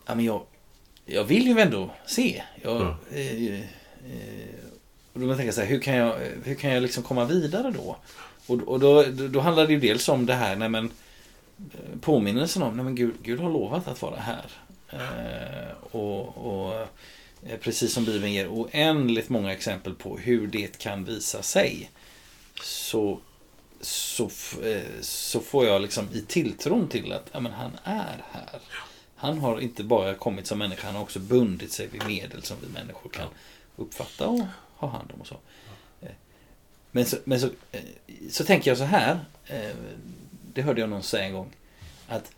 [0.05, 0.41] ja men jag,
[1.05, 2.43] jag vill ju ändå se.
[2.61, 2.93] Jag, Mm.
[3.11, 3.65] eh, eh,
[5.13, 7.71] och då tänker jag så här, hur kan jag, hur kan jag liksom komma vidare
[7.71, 7.97] då?
[8.47, 10.85] Och, och då, då, handlar det ju dels om det här, nej men
[11.57, 14.45] eh, påminnelsen om, nej men Gud, Gud har lovat att vara här.
[14.89, 16.87] Eh, och, och
[17.61, 21.91] precis som Bibeln ger oändligt många exempel på hur det kan visa sig.
[22.63, 23.19] Så,
[23.81, 24.29] så,
[24.63, 28.59] eh, så får jag liksom i tilltron till att ja, men han är här.
[29.15, 32.57] Han har inte bara kommit som människa, han har också bundit sig vid medel som
[32.61, 33.27] vi människor kan
[33.75, 34.41] uppfatta och
[34.75, 35.37] ha hand om och så.
[36.01, 36.09] Eh,
[36.91, 37.81] Men så, men så, eh,
[38.29, 39.75] så tänker jag så här, eh,
[40.53, 41.51] det hörde jag någon säga en gång,
[42.07, 42.31] att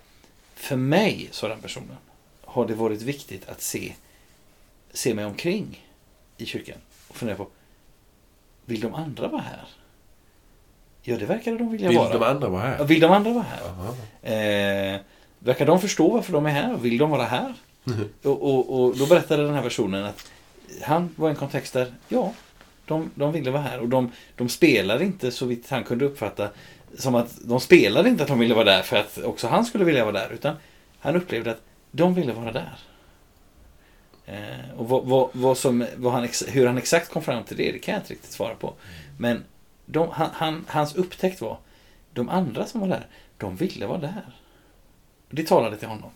[0.56, 1.97] för mig, sa den personen,
[2.41, 3.93] har det varit viktigt att se,
[4.93, 5.87] se mig omkring
[6.37, 6.77] i kyrkan
[7.07, 7.47] och fundera på,
[8.65, 9.67] vill de andra vara här?
[11.01, 12.13] Ja, det verkar de vilja Vill vara.
[12.13, 12.85] de andra vara Ja, här?
[12.85, 14.93] Vill de andra vara här?
[14.95, 14.99] Eh,
[15.39, 16.77] verkar de förstå varför de är här?
[16.77, 17.53] Vill de vara här?
[18.23, 20.31] Och, och, och då berättade den här personen att
[20.81, 22.33] han var i en kontext där, ja,
[22.85, 23.79] de, de ville vara här.
[23.79, 26.49] Och de, de spelade inte, så vitt han kunde uppfatta,
[26.97, 29.83] som att de spelade inte att de ville vara där för att också han skulle
[29.83, 30.29] vilja vara där.
[30.33, 30.55] Utan
[30.99, 31.61] han upplevde att
[31.91, 32.79] de ville vara där.
[34.32, 37.79] Eh, och vad, vad, vad som, han, hur han exakt kom fram till det, det
[37.79, 38.73] kan jag inte riktigt svara på.
[39.17, 39.43] Men
[39.86, 41.57] de, han, han, hans upptäckt var,
[42.13, 43.07] de andra som var där,
[43.38, 44.25] de ville vara där.
[45.29, 46.09] Det talade till honom.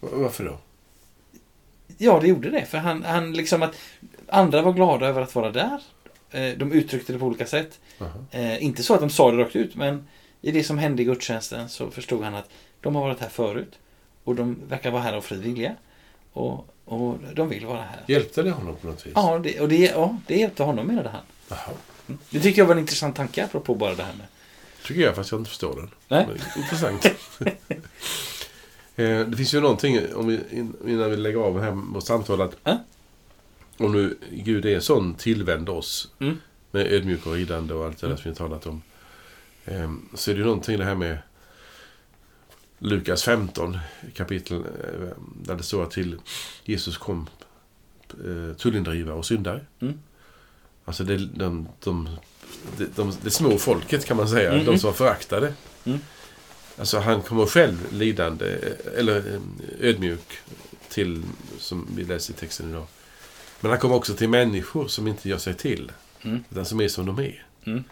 [0.00, 0.58] Varför då?
[1.98, 2.64] Ja, det gjorde det.
[2.64, 3.74] För han, han liksom att
[4.28, 5.80] andra var glada över att vara där.
[6.30, 7.80] Eh, De uttryckte det på olika sätt.
[7.98, 8.10] Jaha.
[8.30, 10.08] Eh, inte så att de sa det rakt ut, men
[10.40, 12.50] i det som hände i gudstjänsten så förstod han att
[12.80, 13.78] de har varit här förut.
[14.24, 15.74] Och de verkar vara här av fri vilja.
[16.32, 18.04] Och, och de vill vara här.
[18.08, 19.12] Hjälpte det honom på något vis?
[19.16, 21.20] Ja, det, och det, ja, det hjälpte honom menade han.
[21.48, 21.58] Jaha.
[22.08, 22.18] Mm.
[22.30, 24.26] Det tycker jag var en intressant tanke apropå bara det här med.
[24.84, 25.90] Tycker jag, fast jag inte förstår den.
[26.08, 26.26] Nej.
[26.28, 27.06] Men, intressant.
[28.96, 32.42] Eh, det finns ju någonting, om vi, in- innan vi lägger av här vårt samtal,
[32.42, 32.78] att Ja.
[33.78, 36.36] om nu Gud är sån tillvänd oss Mm.
[36.70, 38.22] med ödmjuk och ridande och allt det där Mm.
[38.22, 38.82] som vi har talat om.
[39.64, 41.18] Eh, så är det ju någonting det här med
[42.78, 43.78] Lukas 15
[44.14, 45.08] kapitel eh,
[45.42, 46.16] där det står att till
[46.64, 47.26] Jesus kom
[48.10, 49.60] eh, tullindrivare och syndare.
[49.80, 50.00] Mm.
[50.84, 52.08] Alltså det, de, de,
[52.76, 55.52] de, de, det små folket kan man säga, Mm, de som var föraktade.
[55.84, 55.98] Mm.
[56.78, 58.58] Alltså han kommer själv lidande,
[58.96, 59.40] eller eh,
[59.88, 60.38] ödmjuk
[60.88, 61.22] till,
[61.58, 62.86] som vi läser i texten idag.
[63.60, 65.92] Men han kommer också till människor som inte gör sig till.
[66.22, 66.44] Mm.
[66.50, 67.46] Utan som är som de är.
[67.64, 67.84] Mm.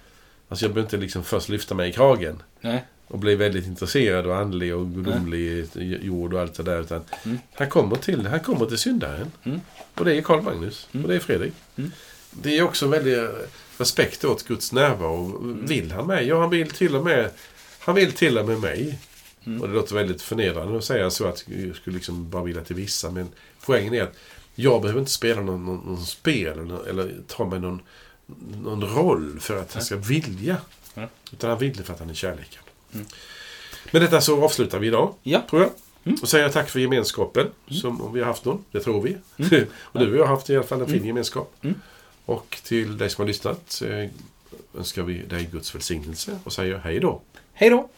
[0.48, 2.84] Alltså jag behöver inte liksom först lyfta mig i kragen Nej.
[3.08, 5.66] Och bli väldigt intresserad och andlig och gudomlig
[6.02, 6.80] jord och allt det där.
[6.80, 7.38] Utan Mm.
[7.54, 9.32] han, kommer till, han kommer till syndaren.
[9.44, 9.60] Mm.
[9.94, 10.88] Och det är Karl Magnus.
[10.92, 11.04] Mm.
[11.04, 11.52] Och det är Fredrik.
[11.76, 11.92] Mm.
[12.30, 13.18] Det är också en väldig
[13.78, 15.38] respekt åt Guds närvaro.
[15.38, 15.66] Mm.
[15.66, 16.26] Vill han mig?
[16.26, 17.30] Ja, han vill till och med,
[17.78, 18.98] han vill till och med mig.
[19.60, 22.76] Och det låter väldigt förnedrande att säga så att jag skulle liksom bara vilja till
[22.76, 23.10] vissa.
[23.10, 23.28] Men
[23.66, 24.14] poängen är att
[24.54, 27.80] jag behöver inte spela någon, någon, någon spel eller, eller ta mig någon,
[28.62, 30.56] någon roll för att han ska vilja.
[31.32, 32.62] Utan han vill för att han är kärleken.
[32.94, 33.06] Mm.
[33.90, 35.42] Med detta så avslutar vi idag, Ja.
[35.50, 35.70] tror jag.
[36.04, 36.18] Mm.
[36.22, 38.64] Och säger tack för gemenskapen, som om vi har haft någon.
[38.72, 39.16] Det tror vi.
[39.38, 39.66] Mm.
[39.78, 41.06] och du och jag har haft i alla fall en fin Mm.
[41.06, 41.54] gemenskap.
[41.62, 41.74] Mm.
[42.24, 44.08] Och till dig som har lyssnat eh,
[44.78, 47.20] önskar vi dig Guds välsignelse och säger hej då.
[47.52, 47.88] Hej då!